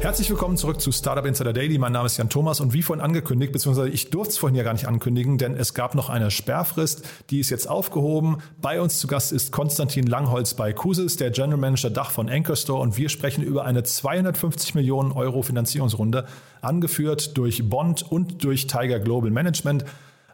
Herzlich 0.00 0.30
willkommen 0.30 0.56
zurück 0.56 0.80
zu 0.80 0.92
Startup 0.92 1.26
Insider 1.26 1.52
Daily. 1.52 1.76
Mein 1.76 1.90
Name 1.90 2.06
ist 2.06 2.18
Jan 2.18 2.30
Thomas 2.30 2.60
und 2.60 2.72
wie 2.72 2.82
vorhin 2.82 3.04
angekündigt, 3.04 3.52
beziehungsweise 3.52 3.88
ich 3.88 4.10
durfte 4.10 4.30
es 4.30 4.38
vorhin 4.38 4.54
ja 4.54 4.62
gar 4.62 4.72
nicht 4.72 4.86
ankündigen, 4.86 5.38
denn 5.38 5.56
es 5.56 5.74
gab 5.74 5.96
noch 5.96 6.08
eine 6.08 6.30
Sperrfrist, 6.30 7.04
die 7.30 7.40
ist 7.40 7.50
jetzt 7.50 7.68
aufgehoben. 7.68 8.38
Bei 8.62 8.80
uns 8.80 9.00
zu 9.00 9.08
Gast 9.08 9.32
ist 9.32 9.50
Konstantin 9.50 10.06
Langholz 10.06 10.54
bei 10.54 10.72
Kusis, 10.72 11.16
der 11.16 11.32
General 11.32 11.58
Manager 11.58 11.90
Dach 11.90 12.12
von 12.12 12.28
Anchor 12.28 12.54
Store 12.54 12.80
und 12.80 12.96
wir 12.96 13.08
sprechen 13.08 13.42
über 13.42 13.64
eine 13.64 13.82
250 13.82 14.76
Millionen 14.76 15.10
Euro 15.10 15.42
Finanzierungsrunde, 15.42 16.26
angeführt 16.60 17.36
durch 17.36 17.68
Bond 17.68 18.04
und 18.08 18.44
durch 18.44 18.68
Tiger 18.68 19.00
Global 19.00 19.32
Management. 19.32 19.84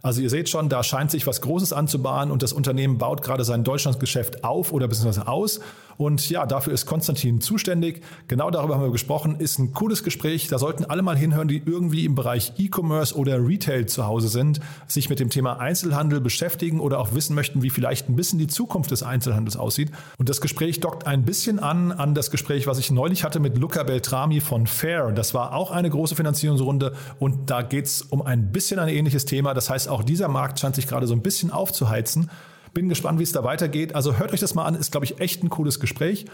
Also 0.04 0.20
ihr 0.20 0.28
seht 0.28 0.50
schon, 0.50 0.68
da 0.68 0.82
scheint 0.82 1.10
sich 1.10 1.26
was 1.26 1.40
Großes 1.40 1.72
anzubahnen 1.72 2.30
und 2.30 2.42
das 2.42 2.52
Unternehmen 2.52 2.98
baut 2.98 3.22
gerade 3.22 3.42
sein 3.42 3.64
Deutschlandgeschäft 3.64 4.44
auf 4.44 4.70
oder 4.70 4.86
beziehungsweise 4.86 5.26
aus. 5.26 5.60
Und 5.96 6.28
ja, 6.30 6.46
dafür 6.46 6.72
ist 6.72 6.86
Konstantin 6.86 7.40
zuständig. 7.40 8.02
Genau 8.28 8.50
darüber 8.50 8.74
haben 8.74 8.82
wir 8.82 8.90
gesprochen. 8.90 9.36
Ist 9.38 9.58
ein 9.58 9.72
cooles 9.72 10.02
Gespräch. 10.02 10.48
Da 10.48 10.58
sollten 10.58 10.84
alle 10.84 11.02
mal 11.02 11.16
hinhören, 11.16 11.48
die 11.48 11.62
irgendwie 11.64 12.04
im 12.04 12.14
Bereich 12.14 12.52
E-Commerce 12.58 13.14
oder 13.16 13.44
Retail 13.44 13.86
zu 13.86 14.06
Hause 14.06 14.28
sind, 14.28 14.60
sich 14.86 15.08
mit 15.08 15.20
dem 15.20 15.30
Thema 15.30 15.60
Einzelhandel 15.60 16.20
beschäftigen 16.20 16.80
oder 16.80 16.98
auch 16.98 17.14
wissen 17.14 17.34
möchten, 17.34 17.62
wie 17.62 17.70
vielleicht 17.70 18.08
ein 18.08 18.16
bisschen 18.16 18.38
die 18.38 18.46
Zukunft 18.46 18.90
des 18.90 19.02
Einzelhandels 19.02 19.56
aussieht. 19.56 19.90
Und 20.18 20.28
das 20.28 20.40
Gespräch 20.40 20.80
dockt 20.80 21.06
ein 21.06 21.24
bisschen 21.24 21.58
an 21.58 21.92
an 21.92 22.14
das 22.14 22.30
Gespräch, 22.30 22.66
was 22.66 22.78
ich 22.78 22.90
neulich 22.90 23.24
hatte 23.24 23.40
mit 23.40 23.58
Luca 23.58 23.82
Beltrami 23.82 24.40
von 24.40 24.66
Fair. 24.66 25.12
Das 25.12 25.34
war 25.34 25.54
auch 25.54 25.70
eine 25.70 25.90
große 25.90 26.16
Finanzierungsrunde 26.16 26.94
und 27.18 27.50
da 27.50 27.62
geht 27.62 27.86
es 27.86 28.02
um 28.02 28.22
ein 28.22 28.52
bisschen 28.52 28.78
ein 28.78 28.88
ähnliches 28.88 29.24
Thema. 29.24 29.54
Das 29.54 29.70
heißt, 29.70 29.88
auch 29.88 30.02
dieser 30.04 30.28
Markt 30.28 30.60
scheint 30.60 30.74
sich 30.74 30.86
gerade 30.86 31.06
so 31.06 31.14
ein 31.14 31.22
bisschen 31.22 31.50
aufzuheizen. 31.50 32.30
Bin 32.74 32.88
gespannt, 32.88 33.18
wie 33.18 33.22
es 33.22 33.32
da 33.32 33.44
weitergeht. 33.44 33.94
Also 33.94 34.18
hört 34.18 34.32
euch 34.32 34.40
das 34.40 34.54
mal 34.54 34.64
an, 34.64 34.74
ist, 34.74 34.90
glaube 34.90 35.06
ich, 35.06 35.20
echt 35.20 35.42
ein 35.42 35.48
cooles 35.48 35.80
Gespräch. 35.80 36.26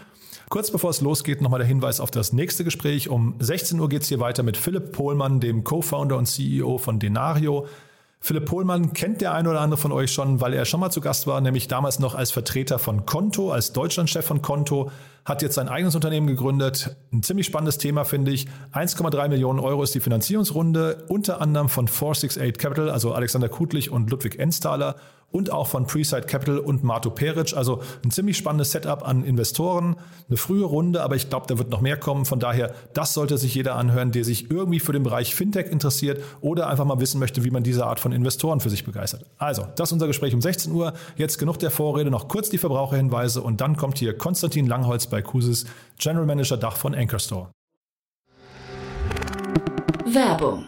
Kurz 0.49 0.69
bevor 0.69 0.89
es 0.89 0.99
losgeht, 0.99 1.41
nochmal 1.41 1.59
der 1.59 1.67
Hinweis 1.67 1.99
auf 1.99 2.11
das 2.11 2.33
nächste 2.33 2.63
Gespräch. 2.63 3.07
Um 3.07 3.35
16 3.39 3.79
Uhr 3.79 3.87
geht 3.87 4.01
es 4.01 4.09
hier 4.09 4.19
weiter 4.19 4.43
mit 4.43 4.57
Philipp 4.57 4.91
Pohlmann, 4.91 5.39
dem 5.39 5.63
Co-Founder 5.63 6.17
und 6.17 6.25
CEO 6.25 6.77
von 6.77 6.99
Denario. 6.99 7.67
Philipp 8.23 8.45
Pohlmann 8.45 8.93
kennt 8.93 9.21
der 9.21 9.33
eine 9.33 9.49
oder 9.49 9.61
andere 9.61 9.79
von 9.79 9.91
euch 9.91 10.11
schon, 10.11 10.41
weil 10.41 10.53
er 10.53 10.65
schon 10.65 10.79
mal 10.79 10.91
zu 10.91 11.01
Gast 11.01 11.25
war, 11.25 11.41
nämlich 11.41 11.67
damals 11.67 11.97
noch 11.97 12.13
als 12.13 12.29
Vertreter 12.29 12.77
von 12.77 13.07
Konto, 13.07 13.51
als 13.51 13.73
Deutschlandchef 13.73 14.23
von 14.23 14.43
Konto, 14.43 14.91
hat 15.25 15.41
jetzt 15.41 15.55
sein 15.55 15.69
eigenes 15.69 15.95
Unternehmen 15.95 16.27
gegründet. 16.27 16.95
Ein 17.11 17.23
ziemlich 17.23 17.47
spannendes 17.47 17.79
Thema, 17.79 18.03
finde 18.03 18.31
ich. 18.31 18.47
1,3 18.73 19.27
Millionen 19.27 19.59
Euro 19.59 19.81
ist 19.81 19.95
die 19.95 19.99
Finanzierungsrunde, 19.99 21.05
unter 21.07 21.41
anderem 21.41 21.67
von 21.67 21.87
468 21.87 22.61
Capital, 22.61 22.89
also 22.91 23.13
Alexander 23.13 23.49
Kutlich 23.49 23.89
und 23.89 24.11
Ludwig 24.11 24.37
Ensthaler 24.37 24.97
und 25.31 25.51
auch 25.51 25.67
von 25.67 25.85
Preside 25.85 26.23
Capital 26.23 26.59
und 26.59 26.83
Marto 26.83 27.09
Peric. 27.09 27.53
Also 27.55 27.81
ein 28.03 28.11
ziemlich 28.11 28.37
spannendes 28.37 28.71
Setup 28.71 29.07
an 29.07 29.23
Investoren. 29.23 29.95
Eine 30.27 30.37
frühe 30.37 30.65
Runde, 30.65 31.01
aber 31.01 31.15
ich 31.15 31.29
glaube, 31.29 31.47
da 31.47 31.57
wird 31.57 31.69
noch 31.69 31.81
mehr 31.81 31.97
kommen. 31.97 32.25
Von 32.25 32.39
daher, 32.39 32.73
das 32.93 33.13
sollte 33.13 33.37
sich 33.37 33.55
jeder 33.55 33.75
anhören, 33.75 34.11
der 34.11 34.23
sich 34.23 34.51
irgendwie 34.51 34.79
für 34.79 34.93
den 34.93 35.03
Bereich 35.03 35.35
Fintech 35.35 35.67
interessiert 35.71 36.21
oder 36.41 36.67
einfach 36.67 36.85
mal 36.85 36.99
wissen 36.99 37.19
möchte, 37.19 37.43
wie 37.43 37.51
man 37.51 37.63
diese 37.63 37.85
Art 37.85 37.99
von 37.99 38.11
Investoren 38.11 38.59
für 38.59 38.69
sich 38.69 38.83
begeistert. 38.83 39.25
Also, 39.37 39.65
das 39.75 39.89
ist 39.89 39.93
unser 39.93 40.07
Gespräch 40.07 40.33
um 40.33 40.41
16 40.41 40.71
Uhr. 40.73 40.93
Jetzt 41.17 41.37
genug 41.37 41.59
der 41.59 41.71
Vorrede, 41.71 42.11
noch 42.11 42.27
kurz 42.27 42.49
die 42.49 42.57
Verbraucherhinweise 42.57 43.41
und 43.41 43.61
dann 43.61 43.77
kommt 43.77 43.97
hier 43.97 44.17
Konstantin 44.17 44.67
Langholz 44.67 45.07
bei 45.07 45.21
Kusis, 45.21 45.65
General 45.97 46.25
Manager 46.25 46.57
Dach 46.57 46.75
von 46.75 46.95
Anchor 46.95 47.19
Store. 47.19 47.51
Werbung. 50.05 50.67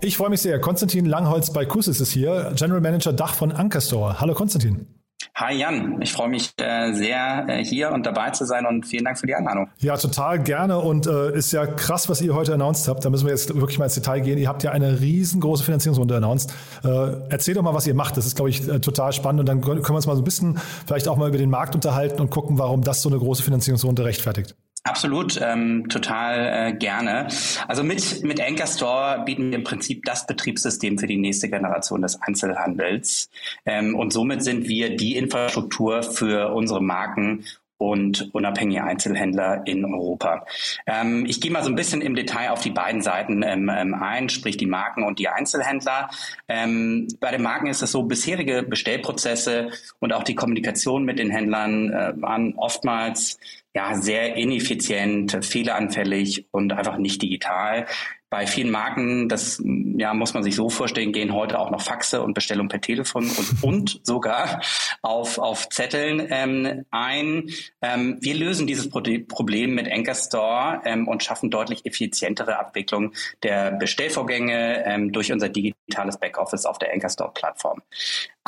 Ich 0.00 0.16
freue 0.16 0.30
mich 0.30 0.42
sehr. 0.42 0.60
Konstantin 0.60 1.06
Langholz 1.06 1.52
bei 1.52 1.64
Kusis 1.64 2.00
ist 2.00 2.12
hier, 2.12 2.52
General 2.54 2.80
Manager 2.80 3.12
Dach 3.12 3.34
von 3.34 3.50
Anchor 3.50 3.80
Store. 3.80 4.20
Hallo 4.20 4.32
Konstantin. 4.32 4.86
Hi 5.34 5.56
Jan, 5.56 6.00
ich 6.00 6.12
freue 6.12 6.28
mich 6.28 6.52
äh, 6.58 6.92
sehr, 6.92 7.46
äh, 7.48 7.64
hier 7.64 7.90
und 7.90 8.06
dabei 8.06 8.30
zu 8.30 8.44
sein 8.44 8.64
und 8.64 8.86
vielen 8.86 9.04
Dank 9.04 9.18
für 9.18 9.26
die 9.26 9.34
Einladung. 9.34 9.68
Ja, 9.78 9.96
total 9.96 10.40
gerne 10.40 10.78
und 10.78 11.08
äh, 11.08 11.32
ist 11.36 11.50
ja 11.52 11.66
krass, 11.66 12.08
was 12.08 12.20
ihr 12.20 12.32
heute 12.32 12.54
announced 12.54 12.86
habt. 12.86 13.04
Da 13.04 13.10
müssen 13.10 13.26
wir 13.26 13.32
jetzt 13.32 13.52
wirklich 13.52 13.78
mal 13.80 13.86
ins 13.86 13.94
Detail 13.94 14.20
gehen. 14.20 14.38
Ihr 14.38 14.48
habt 14.48 14.62
ja 14.62 14.70
eine 14.70 15.00
riesengroße 15.00 15.64
Finanzierungsrunde 15.64 16.16
announced. 16.16 16.52
Äh, 16.84 17.16
erzähl 17.30 17.54
doch 17.54 17.62
mal, 17.62 17.74
was 17.74 17.86
ihr 17.88 17.94
macht. 17.94 18.16
Das 18.16 18.24
ist, 18.24 18.36
glaube 18.36 18.50
ich, 18.50 18.68
äh, 18.68 18.78
total 18.78 19.12
spannend 19.12 19.40
und 19.40 19.46
dann 19.46 19.60
können 19.60 19.82
wir 19.82 19.94
uns 19.94 20.06
mal 20.06 20.14
so 20.14 20.22
ein 20.22 20.24
bisschen 20.24 20.60
vielleicht 20.86 21.08
auch 21.08 21.16
mal 21.16 21.28
über 21.28 21.38
den 21.38 21.50
Markt 21.50 21.74
unterhalten 21.74 22.20
und 22.20 22.30
gucken, 22.30 22.56
warum 22.58 22.82
das 22.82 23.02
so 23.02 23.08
eine 23.08 23.18
große 23.18 23.42
Finanzierungsrunde 23.42 24.04
rechtfertigt. 24.04 24.54
Absolut, 24.88 25.38
ähm, 25.42 25.88
total 25.90 26.68
äh, 26.68 26.72
gerne. 26.72 27.28
Also 27.66 27.84
mit, 27.84 28.24
mit 28.24 28.40
Anchor 28.40 28.66
Store 28.66 29.22
bieten 29.24 29.50
wir 29.50 29.58
im 29.58 29.64
Prinzip 29.64 30.04
das 30.06 30.26
Betriebssystem 30.26 30.98
für 30.98 31.06
die 31.06 31.18
nächste 31.18 31.50
Generation 31.50 32.00
des 32.00 32.20
Einzelhandels. 32.22 33.28
Ähm, 33.66 33.94
und 33.94 34.14
somit 34.14 34.42
sind 34.42 34.66
wir 34.66 34.96
die 34.96 35.16
Infrastruktur 35.16 36.02
für 36.02 36.54
unsere 36.54 36.82
Marken 36.82 37.44
und 37.78 38.30
unabhängige 38.34 38.82
Einzelhändler 38.82 39.62
in 39.66 39.84
Europa. 39.84 40.44
Ähm, 40.86 41.24
ich 41.26 41.40
gehe 41.40 41.52
mal 41.52 41.62
so 41.62 41.70
ein 41.70 41.76
bisschen 41.76 42.00
im 42.00 42.16
Detail 42.16 42.50
auf 42.50 42.60
die 42.60 42.70
beiden 42.70 43.02
Seiten 43.02 43.42
ähm, 43.42 43.70
ähm, 43.72 43.94
ein, 43.94 44.28
sprich 44.28 44.56
die 44.56 44.66
Marken 44.66 45.04
und 45.04 45.18
die 45.18 45.28
Einzelhändler. 45.28 46.10
Ähm, 46.48 47.06
bei 47.20 47.30
den 47.30 47.42
Marken 47.42 47.68
ist 47.68 47.82
es 47.82 47.92
so, 47.92 48.02
bisherige 48.02 48.64
Bestellprozesse 48.64 49.70
und 50.00 50.12
auch 50.12 50.24
die 50.24 50.34
Kommunikation 50.34 51.04
mit 51.04 51.18
den 51.18 51.30
Händlern 51.30 51.92
äh, 51.92 52.12
waren 52.20 52.54
oftmals 52.56 53.38
ja, 53.74 53.94
sehr 53.94 54.34
ineffizient, 54.34 55.44
fehleranfällig 55.44 56.48
und 56.50 56.72
einfach 56.72 56.98
nicht 56.98 57.22
digital. 57.22 57.86
Bei 58.30 58.46
vielen 58.46 58.70
Marken, 58.70 59.30
das 59.30 59.62
ja, 59.64 60.12
muss 60.12 60.34
man 60.34 60.42
sich 60.42 60.54
so 60.54 60.68
vorstellen, 60.68 61.12
gehen 61.12 61.32
heute 61.32 61.58
auch 61.58 61.70
noch 61.70 61.80
Faxe 61.80 62.20
und 62.20 62.34
Bestellung 62.34 62.68
per 62.68 62.80
Telefon 62.80 63.24
und, 63.24 63.62
und 63.62 64.00
sogar 64.02 64.60
auf, 65.00 65.38
auf 65.38 65.70
Zetteln 65.70 66.26
ähm, 66.28 66.84
ein. 66.90 67.48
Ähm, 67.80 68.18
wir 68.20 68.34
lösen 68.34 68.66
dieses 68.66 68.90
Problem 68.90 69.74
mit 69.74 69.90
Anchor 69.90 70.14
Store 70.14 70.82
ähm, 70.84 71.08
und 71.08 71.22
schaffen 71.22 71.50
deutlich 71.50 71.86
effizientere 71.86 72.58
Abwicklung 72.58 73.12
der 73.42 73.72
Bestellvorgänge 73.72 74.84
ähm, 74.84 75.12
durch 75.12 75.32
unser 75.32 75.48
digitales 75.48 76.18
Backoffice 76.18 76.66
auf 76.66 76.78
der 76.78 76.92
Anchor 76.92 77.10
Store 77.10 77.32
Plattform. 77.32 77.80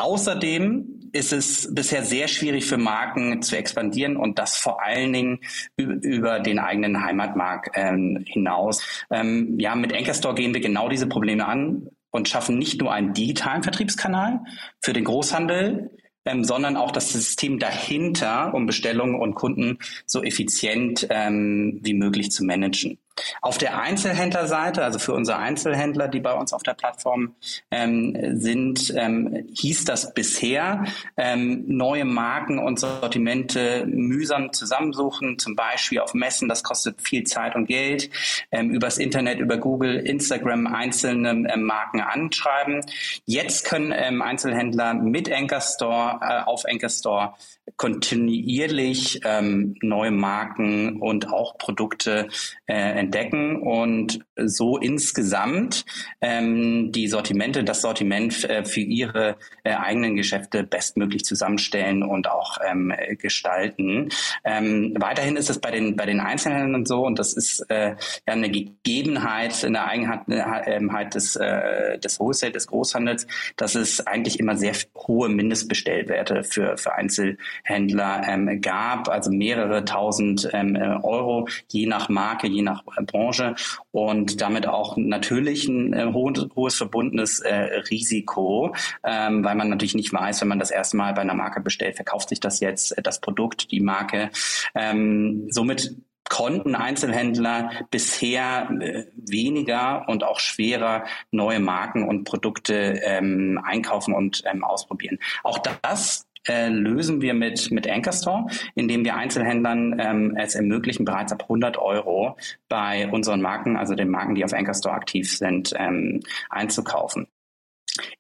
Außerdem 0.00 1.11
ist 1.12 1.32
es 1.32 1.75
bisher 1.75 2.05
sehr 2.05 2.26
schwierig 2.26 2.64
für 2.64 2.79
Marken 2.79 3.43
zu 3.43 3.56
expandieren 3.56 4.17
und 4.17 4.38
das 4.38 4.56
vor 4.56 4.82
allen 4.82 5.12
Dingen 5.12 5.41
über 5.76 6.41
den 6.41 6.58
eigenen 6.58 7.05
Heimatmarkt 7.05 7.73
ähm, 7.75 8.25
hinaus. 8.26 8.82
Ähm, 9.11 9.58
ja, 9.58 9.75
mit 9.75 9.93
Anchor 9.93 10.35
gehen 10.35 10.55
wir 10.55 10.61
genau 10.62 10.88
diese 10.88 11.06
Probleme 11.06 11.47
an 11.47 11.88
und 12.11 12.29
schaffen 12.29 12.58
nicht 12.58 12.81
nur 12.81 12.93
einen 12.93 13.12
digitalen 13.12 13.62
Vertriebskanal 13.62 14.41
für 14.81 14.94
den 14.94 15.05
Großhandel, 15.05 15.91
ähm, 16.25 16.44
sondern 16.44 16.79
auch 16.79 16.93
das 16.93 17.12
System 17.12 17.58
dahinter, 17.58 18.55
um 18.55 18.64
Bestellungen 18.64 19.17
und 19.17 19.35
Kunden 19.35 19.79
so 20.06 20.23
effizient 20.23 21.06
ähm, 21.11 21.81
wie 21.82 21.94
möglich 21.94 22.31
zu 22.31 22.44
managen. 22.44 22.99
Auf 23.42 23.58
der 23.58 23.78
Einzelhändlerseite, 23.80 24.82
also 24.82 24.98
für 24.98 25.14
unsere 25.14 25.38
Einzelhändler, 25.38 26.08
die 26.08 26.20
bei 26.20 26.32
uns 26.32 26.52
auf 26.52 26.62
der 26.62 26.74
Plattform 26.74 27.34
ähm, 27.70 28.16
sind, 28.38 28.92
ähm, 28.96 29.46
hieß 29.54 29.84
das 29.84 30.14
bisher, 30.14 30.84
ähm, 31.16 31.64
neue 31.66 32.04
Marken 32.04 32.58
und 32.58 32.78
Sortimente 32.78 33.86
mühsam 33.86 34.52
zusammensuchen, 34.52 35.38
zum 35.38 35.56
Beispiel 35.56 36.00
auf 36.00 36.14
Messen, 36.14 36.48
das 36.48 36.62
kostet 36.62 37.00
viel 37.00 37.24
Zeit 37.24 37.56
und 37.56 37.66
Geld, 37.66 38.10
ähm, 38.50 38.70
übers 38.70 38.98
Internet, 38.98 39.38
über 39.38 39.58
Google, 39.58 39.96
Instagram 39.96 40.66
einzelne 40.66 41.30
ähm, 41.52 41.62
Marken 41.64 42.00
anschreiben. 42.00 42.84
Jetzt 43.26 43.64
können 43.64 43.92
ähm, 43.94 44.22
Einzelhändler 44.22 44.94
mit 44.94 45.30
Anchor 45.32 45.60
Store 45.60 46.20
äh, 46.22 46.42
auf 46.44 46.64
Anchor 46.66 46.90
Store 46.90 47.34
kontinuierlich 47.76 49.20
neue 49.22 50.10
Marken 50.10 51.00
und 51.00 51.32
auch 51.32 51.56
Produkte 51.56 52.28
äh, 52.66 53.00
entdecken 53.00 53.56
und 53.56 54.20
so 54.37 54.76
insgesamt 54.76 55.85
ähm, 56.20 56.93
die 56.93 57.08
Sortimente, 57.08 57.64
das 57.64 57.81
Sortiment 57.81 58.44
äh, 58.44 58.64
für 58.64 58.81
ihre 58.81 59.37
äh, 59.64 59.75
eigenen 59.75 60.17
Geschäfte 60.17 60.64
bestmöglich 60.64 61.25
zusammenstellen 61.25 62.02
und 62.02 62.29
auch 62.29 62.58
ähm, 62.64 62.93
gestalten. 63.19 64.11
Ähm, 64.44 64.94
weiterhin 64.99 65.37
ist 65.37 65.49
es 65.49 65.58
bei 65.58 65.70
den 65.70 65.97
bei 65.97 66.06
den 66.06 66.20
Einzelhändlern 66.20 66.85
so 66.85 67.05
und 67.06 67.19
das 67.19 67.32
ist 67.32 67.64
äh, 67.70 67.91
ja 67.91 67.97
eine 68.26 68.50
Gegebenheit, 68.50 69.64
eine 69.64 69.87
Eigenheit 69.87 70.20
ähm, 70.67 70.91
des 71.12 71.37
äh, 71.37 71.99
des 71.99 72.20
Wholesale, 72.20 72.53
des 72.53 72.67
Großhandels, 72.67 73.26
dass 73.56 73.75
es 73.75 74.06
eigentlich 74.06 74.38
immer 74.38 74.56
sehr 74.56 74.75
hohe 74.94 75.29
Mindestbestellwerte 75.31 76.44
für 76.44 76.76
für 76.76 76.94
Einzelhändler 76.94 78.23
ähm, 78.29 78.61
gab, 78.61 79.08
also 79.08 79.31
mehrere 79.31 79.85
tausend 79.87 80.49
ähm, 80.53 80.76
Euro 81.03 81.49
je 81.69 81.87
nach 81.87 82.08
Marke, 82.11 82.46
je 82.46 82.62
nach 82.62 82.85
Branche 83.06 83.54
und 83.90 84.40
damit 84.40 84.66
auch 84.66 84.96
natürlich 84.96 85.69
ein 85.69 85.92
äh, 85.92 86.12
hohes, 86.12 86.76
verbundenes 86.76 87.40
äh, 87.40 87.54
Risiko, 87.90 88.75
ähm, 89.04 89.44
weil 89.44 89.54
man 89.54 89.69
natürlich 89.69 89.94
nicht 89.94 90.12
weiß, 90.12 90.40
wenn 90.40 90.48
man 90.48 90.58
das 90.58 90.70
erste 90.70 90.96
Mal 90.96 91.14
bei 91.14 91.22
einer 91.22 91.34
Marke 91.34 91.60
bestellt, 91.60 91.96
verkauft 91.96 92.28
sich 92.28 92.40
das 92.40 92.60
jetzt, 92.60 92.96
äh, 92.96 93.02
das 93.02 93.20
Produkt, 93.20 93.70
die 93.70 93.81
Marke. 93.81 94.31
Ähm, 94.75 95.46
somit 95.50 95.96
konnten 96.31 96.76
Einzelhändler 96.76 97.72
bisher 97.90 98.70
äh, 98.81 99.04
weniger 99.16 100.08
und 100.08 100.25
auch 100.25 100.38
schwerer 100.38 101.04
neue 101.32 101.60
Marken 101.60 102.08
und 102.08 102.25
Produkte 102.25 103.00
ähm, 103.02 103.60
einkaufen 103.62 104.14
und 104.14 104.43
ähm, 104.46 104.64
ausprobieren. 104.64 105.19
Auch 105.43 105.58
das 105.58 106.30
äh, 106.48 106.69
lösen 106.69 107.20
wir 107.20 107.34
mit, 107.34 107.70
mit 107.70 107.88
Anchor 107.88 108.12
Store, 108.12 108.46
indem 108.75 109.04
wir 109.04 109.16
Einzelhändlern 109.16 109.98
ähm, 110.00 110.37
es 110.37 110.54
ermöglichen, 110.54 111.04
bereits 111.04 111.32
ab 111.32 111.42
100 111.42 111.78
Euro 111.78 112.37
bei 112.69 113.08
unseren 113.10 113.40
Marken, 113.40 113.76
also 113.76 113.94
den 113.94 114.10
Marken, 114.10 114.34
die 114.34 114.44
auf 114.44 114.52
Anchor 114.52 114.75
Store 114.75 114.94
aktiv 114.94 115.37
sind, 115.37 115.72
ähm, 115.76 116.20
einzukaufen. 116.48 117.26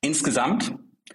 Insgesamt 0.00 0.74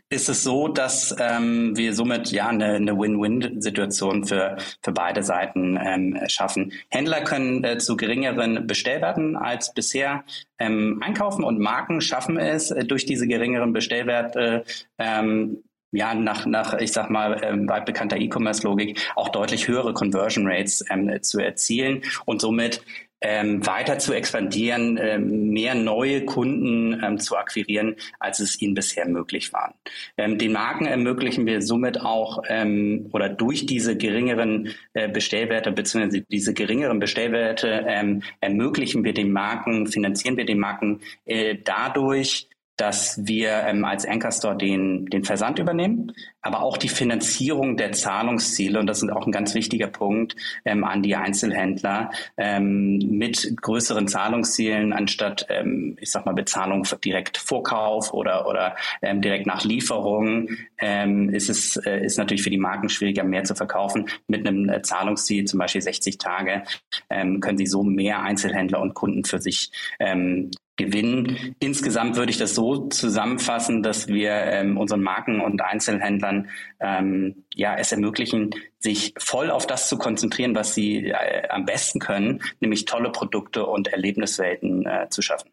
ist 0.10 0.30
es 0.30 0.44
so, 0.44 0.68
dass 0.68 1.16
ähm, 1.20 1.76
wir 1.76 1.94
somit 1.94 2.32
ja 2.32 2.48
eine, 2.48 2.76
eine 2.76 2.98
Win-Win-Situation 2.98 4.26
für, 4.26 4.58
für 4.82 4.92
beide 4.92 5.24
Seiten 5.24 5.80
ähm, 5.84 6.20
schaffen. 6.28 6.74
Händler 6.90 7.22
können 7.22 7.64
äh, 7.64 7.78
zu 7.80 7.98
geringeren 7.98 8.68
Bestellwerten 8.68 9.36
als 9.36 9.74
bisher 9.74 10.24
ähm, 10.60 11.02
einkaufen 11.04 11.44
und 11.44 11.60
Marken 11.60 12.02
schaffen 12.02 12.38
es 12.38 12.72
äh, 12.72 12.86
durch 12.86 13.06
diese 13.06 13.28
geringeren 13.28 13.74
Bestellwerte 13.74 14.64
ähm, 15.00 15.64
ja, 15.96 16.14
nach, 16.14 16.46
nach, 16.46 16.74
ich 16.76 16.92
sag 16.92 17.10
mal, 17.10 17.42
ähm, 17.44 17.68
weit 17.70 17.86
bekannter 17.86 18.18
E-Commerce-Logik 18.18 19.00
auch 19.16 19.30
deutlich 19.30 19.68
höhere 19.68 19.94
Conversion 19.94 20.48
Rates 20.48 20.84
ähm, 20.90 21.22
zu 21.22 21.40
erzielen 21.40 22.02
und 22.26 22.42
somit 22.42 22.82
ähm, 23.22 23.66
weiter 23.66 23.98
zu 23.98 24.14
expandieren, 24.14 25.00
ähm, 25.02 25.50
mehr 25.50 25.74
neue 25.74 26.26
Kunden 26.26 27.02
ähm, 27.04 27.20
zu 27.20 27.36
akquirieren, 27.36 27.96
als 28.20 28.40
es 28.40 28.62
ihnen 28.62 28.76
bisher 28.76 29.08
möglich 29.08 29.52
war. 29.54 29.74
Ähm, 30.18 30.38
den 30.38 30.52
Marken 30.52 30.86
ermöglichen 30.86 31.46
wir 31.46 31.62
somit 31.62 32.02
auch 32.02 32.44
ähm, 32.48 33.10
oder 33.14 33.30
durch 33.30 33.66
diese 33.66 33.98
geringeren 33.98 34.74
äh, 34.94 35.10
Bestellwerte 35.10 35.72
bzw. 35.72 36.24
diese 36.30 36.54
geringeren 36.54 37.00
Bestellwerte 37.00 37.86
ähm, 37.88 38.22
ermöglichen 38.42 39.04
wir 39.04 39.14
den 39.14 39.32
Marken, 39.32 39.88
finanzieren 39.88 40.38
wir 40.38 40.46
den 40.46 40.60
Marken 40.60 41.02
äh, 41.26 41.56
dadurch, 41.64 42.48
dass 42.78 43.26
wir 43.26 43.64
ähm, 43.66 43.86
als 43.86 44.06
Anchor 44.06 44.32
Store 44.32 44.58
den, 44.58 45.06
den 45.06 45.24
Versand 45.24 45.60
übernehmen, 45.60 46.12
aber 46.42 46.62
auch 46.62 46.78
die 46.78 46.90
Finanzierung 46.90 47.78
der 47.78 47.92
Zahlungsziele, 47.92 48.80
und 48.80 48.88
das 48.88 49.02
ist 49.02 49.10
auch 49.10 49.26
ein 49.26 49.32
ganz 49.32 49.56
wichtiger 49.56 49.88
Punkt 49.88 50.36
ähm, 50.66 50.84
an 50.84 51.02
die 51.02 51.16
Einzelhändler, 51.16 52.12
ähm, 52.38 52.98
mit 52.98 53.56
größeren 53.62 54.08
Zahlungszielen 54.08 54.94
anstatt, 54.94 55.46
ähm, 55.50 55.98
ich 56.00 56.12
sag 56.12 56.26
mal, 56.26 56.34
Bezahlung 56.34 56.86
direkt 57.04 57.38
Vorkauf 57.38 58.14
oder, 58.14 58.48
oder 58.48 58.76
ähm, 59.02 59.22
direkt 59.22 59.48
nach 59.48 59.64
Lieferung, 59.64 60.50
ähm, 60.78 61.30
ist 61.30 61.50
es 61.50 61.78
äh, 61.78 62.06
ist 62.06 62.18
natürlich 62.18 62.44
für 62.44 62.50
die 62.50 62.58
Marken 62.58 62.90
schwieriger, 62.90 63.24
mehr 63.24 63.44
zu 63.44 63.56
verkaufen. 63.56 64.08
Mit 64.28 64.48
einem 64.48 64.70
äh, 64.70 64.82
Zahlungsziel, 64.82 65.46
zum 65.46 65.60
Beispiel 65.60 65.82
60 65.82 66.18
Tage, 66.18 66.64
ähm, 67.10 67.40
können 67.40 67.58
sie 67.58 67.66
so 67.66 67.84
mehr 67.84 68.22
Einzelhändler 68.22 68.82
und 68.82 68.94
Kunden 68.94 69.24
für 69.24 69.40
sich 69.40 69.72
ähm, 70.00 70.52
gewinnen. 70.76 71.56
Insgesamt 71.60 72.16
würde 72.16 72.32
ich 72.32 72.38
das 72.38 72.56
so 72.56 72.88
zusammenfassen, 72.88 73.84
dass 73.84 74.08
wir 74.08 74.32
ähm, 74.32 74.78
unseren 74.78 75.02
Marken 75.02 75.42
und 75.42 75.62
Einzelhändlern 75.62 76.50
ähm, 76.80 77.46
ja 77.54 77.76
es 77.76 77.92
ermöglichen, 77.92 78.52
sich 78.80 79.14
voll 79.18 79.50
auf 79.50 79.68
das 79.68 79.90
zu 79.90 79.98
konzentrieren, 79.98 80.56
was 80.56 80.76
sie 80.76 81.08
äh, 81.08 81.48
am 81.50 81.66
besten 81.66 82.00
können, 82.00 82.42
nämlich 82.60 82.86
tolle 82.86 83.12
Produkte 83.12 83.66
und 83.66 83.88
Erlebniswelten 83.88 84.86
äh, 84.86 85.08
zu 85.10 85.22
schaffen. 85.22 85.50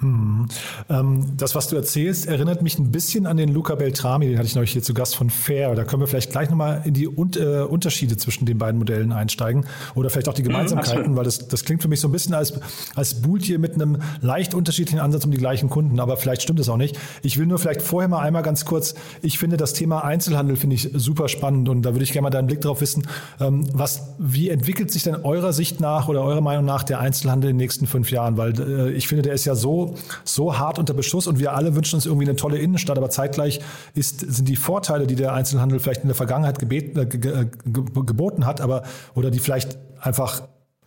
Hm. 0.00 0.46
Ähm, 0.88 1.36
das, 1.36 1.54
was 1.54 1.68
du 1.68 1.76
erzählst, 1.76 2.26
erinnert 2.26 2.62
mich 2.62 2.78
ein 2.78 2.90
bisschen 2.90 3.26
an 3.26 3.36
den 3.36 3.52
Luca 3.52 3.74
Beltrami, 3.74 4.28
den 4.28 4.38
hatte 4.38 4.46
ich 4.46 4.54
neulich 4.54 4.72
hier 4.72 4.82
zu 4.82 4.94
Gast 4.94 5.14
von 5.14 5.28
Fair. 5.28 5.74
Da 5.74 5.84
können 5.84 6.00
wir 6.00 6.06
vielleicht 6.06 6.32
gleich 6.32 6.48
nochmal 6.48 6.82
in 6.86 6.94
die 6.94 7.06
Un 7.06 7.32
äh, 7.36 7.62
Unterschiede 7.62 8.16
zwischen 8.16 8.46
den 8.46 8.56
beiden 8.56 8.78
Modellen 8.78 9.12
einsteigen 9.12 9.66
oder 9.94 10.08
vielleicht 10.08 10.28
auch 10.30 10.34
die 10.34 10.42
mhm, 10.42 10.48
Gemeinsamkeiten, 10.48 11.12
mhm, 11.12 11.16
weil 11.16 11.24
das, 11.24 11.48
das 11.48 11.64
klingt 11.64 11.82
für 11.82 11.88
mich 11.88 12.00
so 12.00 12.08
ein 12.08 12.12
bisschen 12.12 12.32
als, 12.32 12.54
als 12.94 13.20
Boot 13.20 13.42
hier 13.42 13.58
mit 13.58 13.74
einem 13.74 13.98
leicht 14.22 14.54
unterschiedlichen 14.54 15.00
Ansatz 15.00 15.26
um 15.26 15.32
die 15.32 15.36
gleichen 15.36 15.68
Kunden, 15.68 16.00
aber 16.00 16.16
vielleicht 16.16 16.40
stimmt 16.40 16.60
es 16.60 16.70
auch 16.70 16.78
nicht. 16.78 16.98
Ich 17.22 17.36
will 17.36 17.44
nur 17.44 17.58
vielleicht 17.58 17.82
vorher 17.82 18.08
mal 18.08 18.20
einmal 18.20 18.42
ganz 18.42 18.64
kurz, 18.64 18.94
ich 19.20 19.38
finde 19.38 19.58
das 19.58 19.74
Thema 19.74 20.02
Einzelhandel 20.02 20.56
finde 20.56 20.76
ich 20.76 20.90
super 20.94 21.28
spannend 21.28 21.68
und 21.68 21.82
da 21.82 21.92
würde 21.92 22.04
ich 22.04 22.12
gerne 22.12 22.22
mal 22.22 22.30
deinen 22.30 22.46
Blick 22.46 22.62
drauf 22.62 22.80
wissen. 22.80 23.06
Ähm, 23.38 23.66
was, 23.74 24.14
wie 24.18 24.48
entwickelt 24.48 24.90
sich 24.90 25.02
denn 25.02 25.16
eurer 25.16 25.52
Sicht 25.52 25.78
nach 25.78 26.08
oder 26.08 26.22
eurer 26.22 26.40
Meinung 26.40 26.64
nach 26.64 26.84
der 26.84 27.00
Einzelhandel 27.00 27.50
in 27.50 27.56
den 27.56 27.64
nächsten 27.64 27.86
fünf 27.86 28.10
Jahren? 28.10 28.38
Weil 28.38 28.58
äh, 28.58 28.92
ich 28.92 29.06
finde, 29.06 29.22
der 29.22 29.34
ist 29.34 29.44
ja 29.44 29.54
so 29.54 29.89
so, 30.24 30.58
hart 30.58 30.78
unter 30.78 30.94
Beschuss 30.94 31.26
und 31.26 31.38
wir 31.38 31.54
alle 31.54 31.74
wünschen 31.74 31.96
uns 31.96 32.06
irgendwie 32.06 32.26
eine 32.26 32.36
tolle 32.36 32.58
Innenstadt, 32.58 32.98
aber 32.98 33.10
zeitgleich 33.10 33.60
ist, 33.94 34.20
sind 34.20 34.48
die 34.48 34.56
Vorteile, 34.56 35.06
die 35.06 35.14
der 35.14 35.32
Einzelhandel 35.32 35.78
vielleicht 35.78 36.02
in 36.02 36.08
der 36.08 36.16
Vergangenheit 36.16 36.58
gebeten, 36.58 36.98
äh, 36.98 37.06
ge, 37.06 37.18
ge, 37.20 37.44
geboten 37.64 38.46
hat, 38.46 38.60
aber 38.60 38.82
oder 39.14 39.30
die 39.30 39.38
vielleicht 39.38 39.78
einfach 40.00 40.42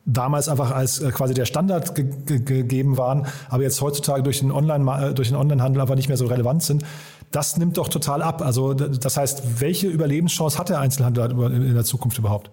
damals 0.05 0.49
einfach 0.49 0.71
als 0.71 0.99
äh, 0.99 1.11
quasi 1.11 1.33
der 1.33 1.45
Standard 1.45 1.95
ge 1.95 2.05
gegeben 2.25 2.97
waren, 2.97 3.25
aber 3.49 3.63
jetzt 3.63 3.81
heutzutage 3.81 4.23
durch 4.23 4.39
den 4.39 4.51
Online 4.51 5.09
äh, 5.09 5.13
durch 5.13 5.29
den 5.29 5.37
Onlinehandel 5.37 5.81
einfach 5.81 5.95
nicht 5.95 6.07
mehr 6.07 6.17
so 6.17 6.25
relevant 6.25 6.63
sind. 6.63 6.83
Das 7.31 7.57
nimmt 7.57 7.77
doch 7.77 7.89
total 7.89 8.21
ab. 8.21 8.41
Also 8.41 8.73
das 8.73 9.17
heißt, 9.17 9.59
welche 9.59 9.87
Überlebenschance 9.87 10.57
hat 10.59 10.69
der 10.69 10.79
Einzelhandel 10.79 11.31
in 11.51 11.73
der 11.73 11.83
Zukunft 11.83 12.19
überhaupt? 12.19 12.51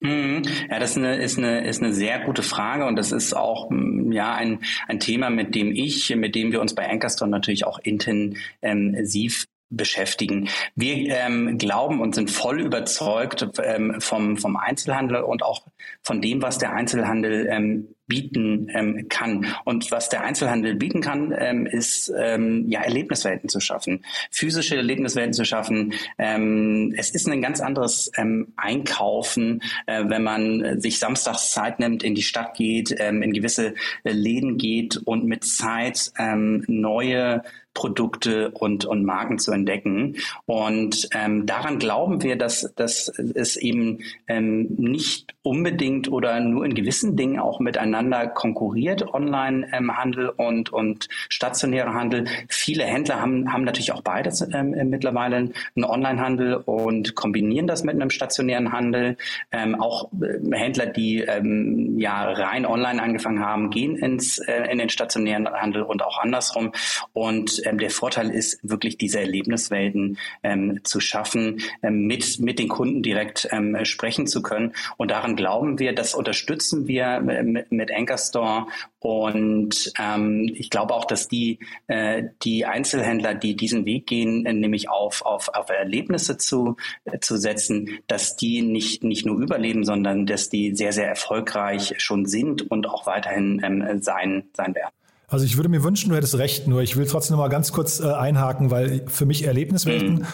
Mhm. 0.00 0.42
Ja, 0.70 0.78
das 0.78 0.92
ist 0.92 0.98
eine, 0.98 1.16
ist, 1.16 1.38
eine, 1.38 1.66
ist 1.66 1.82
eine 1.82 1.92
sehr 1.92 2.20
gute 2.20 2.42
Frage 2.42 2.86
und 2.86 2.96
das 2.96 3.10
ist 3.10 3.34
auch 3.34 3.68
mm, 3.70 4.12
ja 4.12 4.34
ein, 4.34 4.60
ein 4.86 5.00
Thema, 5.00 5.28
mit 5.28 5.54
dem 5.54 5.72
ich, 5.72 6.14
mit 6.14 6.34
dem 6.34 6.52
wir 6.52 6.60
uns 6.60 6.74
bei 6.74 6.88
Anchorstone 6.88 7.30
natürlich 7.30 7.66
auch 7.66 7.80
intensiv 7.80 9.46
beschäftigen. 9.70 10.48
Wir 10.76 11.14
ähm, 11.14 11.58
glauben 11.58 12.00
und 12.00 12.14
sind 12.14 12.30
voll 12.30 12.60
überzeugt 12.60 13.46
ähm, 13.62 14.00
vom, 14.00 14.36
vom 14.36 14.56
Einzelhandel 14.56 15.22
und 15.22 15.42
auch 15.42 15.66
von 16.02 16.22
dem, 16.22 16.42
was 16.42 16.58
der 16.58 16.72
Einzelhandel 16.72 17.48
ähm, 17.50 17.88
bieten 18.08 18.68
ähm, 18.74 19.08
kann. 19.08 19.46
Und 19.64 19.90
was 19.90 20.08
der 20.08 20.22
Einzelhandel 20.22 20.74
bieten 20.74 21.00
kann, 21.00 21.34
ähm, 21.38 21.66
ist 21.66 22.12
ähm, 22.18 22.64
ja 22.68 22.80
Erlebniswelten 22.80 23.48
zu 23.48 23.60
schaffen, 23.60 24.04
physische 24.30 24.76
Erlebniswelten 24.76 25.34
zu 25.34 25.44
schaffen. 25.44 25.92
Ähm, 26.18 26.94
es 26.96 27.10
ist 27.10 27.28
ein 27.28 27.42
ganz 27.42 27.60
anderes 27.60 28.10
ähm, 28.16 28.52
Einkaufen, 28.56 29.62
äh, 29.86 30.04
wenn 30.06 30.22
man 30.22 30.80
sich 30.80 30.98
samstags 30.98 31.52
Zeit 31.52 31.78
nimmt, 31.78 32.02
in 32.02 32.14
die 32.14 32.22
Stadt 32.22 32.54
geht, 32.56 32.94
ähm, 32.98 33.22
in 33.22 33.32
gewisse 33.32 33.74
äh, 34.04 34.12
Läden 34.12 34.56
geht 34.56 34.96
und 34.96 35.24
mit 35.24 35.44
Zeit 35.44 36.10
ähm, 36.18 36.64
neue 36.66 37.42
Produkte 37.78 38.50
und, 38.50 38.86
und 38.86 39.04
Marken 39.04 39.38
zu 39.38 39.52
entdecken. 39.52 40.16
Und 40.46 41.08
ähm, 41.12 41.46
daran 41.46 41.78
glauben 41.78 42.24
wir, 42.24 42.34
dass, 42.34 42.72
dass 42.74 43.08
es 43.08 43.56
eben 43.56 44.00
ähm, 44.26 44.66
nicht 44.76 45.36
unbedingt 45.42 46.10
oder 46.10 46.40
nur 46.40 46.64
in 46.64 46.74
gewissen 46.74 47.16
Dingen 47.16 47.38
auch 47.38 47.60
miteinander 47.60 47.97
miteinander 48.02 48.28
konkurriert, 48.28 49.02
Online-Handel 49.12 50.28
und, 50.30 50.72
und 50.72 51.08
stationärer 51.28 51.94
Handel. 51.94 52.26
Viele 52.48 52.84
Händler 52.84 53.20
haben, 53.20 53.52
haben 53.52 53.64
natürlich 53.64 53.92
auch 53.92 54.02
beides 54.02 54.46
ähm, 54.52 54.70
mittlerweile, 54.88 55.36
einen 55.36 55.84
Online-Handel 55.84 56.54
und 56.54 57.14
kombinieren 57.14 57.66
das 57.66 57.84
mit 57.84 57.94
einem 57.94 58.10
stationären 58.10 58.72
Handel. 58.72 59.16
Ähm, 59.50 59.80
auch 59.80 60.10
äh, 60.20 60.56
Händler, 60.56 60.86
die 60.86 61.20
ähm, 61.20 61.98
ja 61.98 62.30
rein 62.30 62.66
online 62.66 63.02
angefangen 63.02 63.40
haben, 63.44 63.70
gehen 63.70 63.96
ins, 63.96 64.38
äh, 64.38 64.70
in 64.70 64.78
den 64.78 64.88
stationären 64.88 65.48
Handel 65.48 65.82
und 65.82 66.02
auch 66.02 66.18
andersrum. 66.18 66.72
Und 67.12 67.60
ähm, 67.64 67.78
der 67.78 67.90
Vorteil 67.90 68.30
ist 68.30 68.60
wirklich 68.62 68.98
diese 68.98 69.20
Erlebniswelten 69.20 70.18
ähm, 70.42 70.80
zu 70.84 71.00
schaffen, 71.00 71.60
ähm, 71.82 72.06
mit, 72.06 72.38
mit 72.38 72.58
den 72.58 72.68
Kunden 72.68 73.02
direkt 73.02 73.48
ähm, 73.50 73.76
sprechen 73.84 74.26
zu 74.26 74.42
können. 74.42 74.72
Und 74.96 75.10
daran 75.10 75.36
glauben 75.36 75.78
wir, 75.78 75.94
das 75.94 76.14
unterstützen 76.14 76.86
wir 76.86 77.22
äh, 77.28 77.42
mit, 77.70 77.87
mit 77.88 77.96
Anchor 77.96 78.18
Store. 78.18 78.66
Und 79.00 79.92
ähm, 79.98 80.50
ich 80.54 80.70
glaube 80.70 80.94
auch, 80.94 81.04
dass 81.04 81.28
die, 81.28 81.58
äh, 81.86 82.24
die 82.42 82.66
Einzelhändler, 82.66 83.34
die 83.34 83.56
diesen 83.56 83.84
Weg 83.84 84.06
gehen, 84.06 84.44
äh, 84.46 84.52
nämlich 84.52 84.90
auf, 84.90 85.22
auf, 85.24 85.48
auf 85.48 85.68
Erlebnisse 85.70 86.36
zu, 86.36 86.76
äh, 87.04 87.18
zu 87.20 87.36
setzen, 87.36 87.98
dass 88.06 88.36
die 88.36 88.62
nicht, 88.62 89.04
nicht 89.04 89.24
nur 89.24 89.40
überleben, 89.40 89.84
sondern 89.84 90.26
dass 90.26 90.48
die 90.48 90.74
sehr, 90.74 90.92
sehr 90.92 91.08
erfolgreich 91.08 91.94
schon 91.98 92.26
sind 92.26 92.70
und 92.70 92.86
auch 92.88 93.06
weiterhin 93.06 93.60
ähm, 93.62 94.02
sein, 94.02 94.44
sein 94.54 94.74
werden. 94.74 94.92
Also 95.28 95.44
ich 95.44 95.56
würde 95.56 95.68
mir 95.68 95.84
wünschen, 95.84 96.08
du 96.08 96.16
hättest 96.16 96.38
recht, 96.38 96.66
nur 96.66 96.80
ich 96.80 96.96
will 96.96 97.06
trotzdem 97.06 97.36
noch 97.36 97.44
mal 97.44 97.48
ganz 97.48 97.70
kurz 97.70 98.00
äh, 98.00 98.10
einhaken, 98.10 98.70
weil 98.70 99.04
für 99.08 99.26
mich 99.26 99.44
Erlebniswelten 99.44 100.14
mhm 100.14 100.26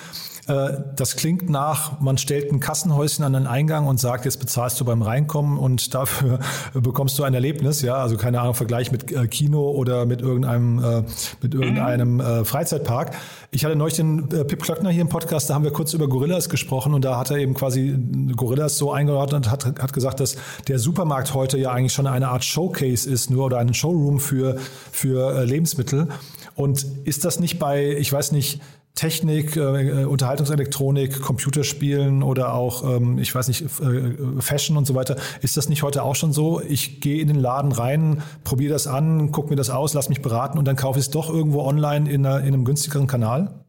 das 0.47 1.17
klingt 1.17 1.49
nach, 1.49 2.01
man 2.01 2.19
stellt 2.19 2.53
ein 2.53 2.61
Kassenhäuschen 2.61 3.25
an 3.25 3.33
den 3.33 3.47
Eingang 3.47 3.87
und 3.87 3.99
sagt, 3.99 4.27
jetzt 4.27 4.39
bezahlst 4.39 4.79
du 4.79 4.85
beim 4.85 5.01
Reinkommen 5.01 5.59
und 5.59 5.95
dafür 5.95 6.39
bekommst 6.75 7.19
du 7.19 7.23
ein 7.23 7.33
Erlebnis, 7.33 7.81
ja, 7.81 7.95
also 7.95 8.19
keine 8.19 8.41
Ahnung, 8.41 8.55
Vergleich 8.55 8.93
mit 8.93 9.11
äh, 9.11 9.27
Kino 9.27 9.71
oder 9.71 10.05
mit 10.05 10.21
irgendeinem, 10.21 10.85
äh, 10.85 11.03
mit 11.41 11.55
irgendeinem 11.55 12.17
mhm. 12.17 12.45
Freizeitpark. 12.45 13.17
Ich 13.53 13.65
hatte 13.65 13.75
neulich 13.75 13.97
den 13.97 14.29
Pip 14.29 14.63
Klöckner 14.63 14.91
hier 14.91 15.01
im 15.01 15.09
Podcast, 15.09 15.49
da 15.49 15.55
haben 15.55 15.65
wir 15.65 15.73
kurz 15.73 15.95
über 15.95 16.09
Gorillas 16.09 16.51
gesprochen 16.51 16.93
und 16.93 17.07
da 17.07 17.19
hat 17.19 17.31
er 17.31 17.39
eben 17.39 17.55
quasi 17.55 17.97
Gorillas 18.37 18.77
so 18.77 18.93
eingeordnet 18.93 19.47
und 19.47 19.51
hat, 19.51 19.65
hat 19.65 19.93
gesagt, 19.95 20.21
dass 20.21 20.37
der 20.69 20.79
Supermarkt 20.79 21.33
heute 21.33 21.57
ja 21.57 21.73
eigentlich 21.73 21.95
schon 21.95 22.07
eine 22.07 22.29
Art 22.29 22.45
Showcase 22.45 23.09
ist, 23.09 23.31
nur 23.31 23.47
oder 23.47 23.59
einen 23.59 23.73
Showroom 23.73 24.21
für, 24.21 24.57
für 24.93 25.45
Lebensmittel. 25.45 26.09
Und 26.55 26.85
ist 27.05 27.25
das 27.25 27.41
nicht 27.41 27.59
bei, 27.59 27.97
ich 27.97 28.13
weiß 28.13 28.33
nicht, 28.33 28.61
Technik, 28.95 29.57
äh, 29.57 30.03
äh, 30.03 30.05
Unterhaltungselektronik, 30.05 31.21
Computerspielen 31.21 32.23
oder 32.23 32.55
auch, 32.55 32.85
ähm, 32.85 33.19
ich 33.19 33.35
weiß 33.35 33.49
nicht, 33.49 33.63
äh, 33.63 34.41
Fashion 34.41 34.77
und 34.77 34.87
so 34.87 34.95
weiter. 34.95 35.17
Ist 35.43 35.57
das 35.57 35.69
nicht 35.69 35.83
heute 35.83 36.05
auch 36.05 36.15
schon 36.15 36.33
so? 36.33 36.61
Ich 36.61 37.01
gehe 37.01 37.21
in 37.21 37.27
den 37.27 37.41
Laden 37.41 37.73
rein, 37.73 38.23
probiere 38.45 38.73
das 38.73 38.87
an, 38.87 39.33
gucke 39.33 39.51
mir 39.51 39.57
das 39.57 39.69
aus, 39.69 39.95
lass 39.95 40.09
mich 40.09 40.23
beraten 40.23 40.59
und 40.59 40.67
dann 40.67 40.77
kaufe 40.77 41.01
ich 41.01 41.07
es 41.07 41.11
doch 41.11 41.29
irgendwo 41.29 41.63
online 41.63 42.09
in, 42.09 42.25
einer, 42.25 42.41
in 42.41 42.55
einem 42.55 42.65
günstigeren 42.65 43.09
Kanal? 43.09 43.64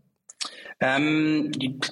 Ähm, 0.82 1.52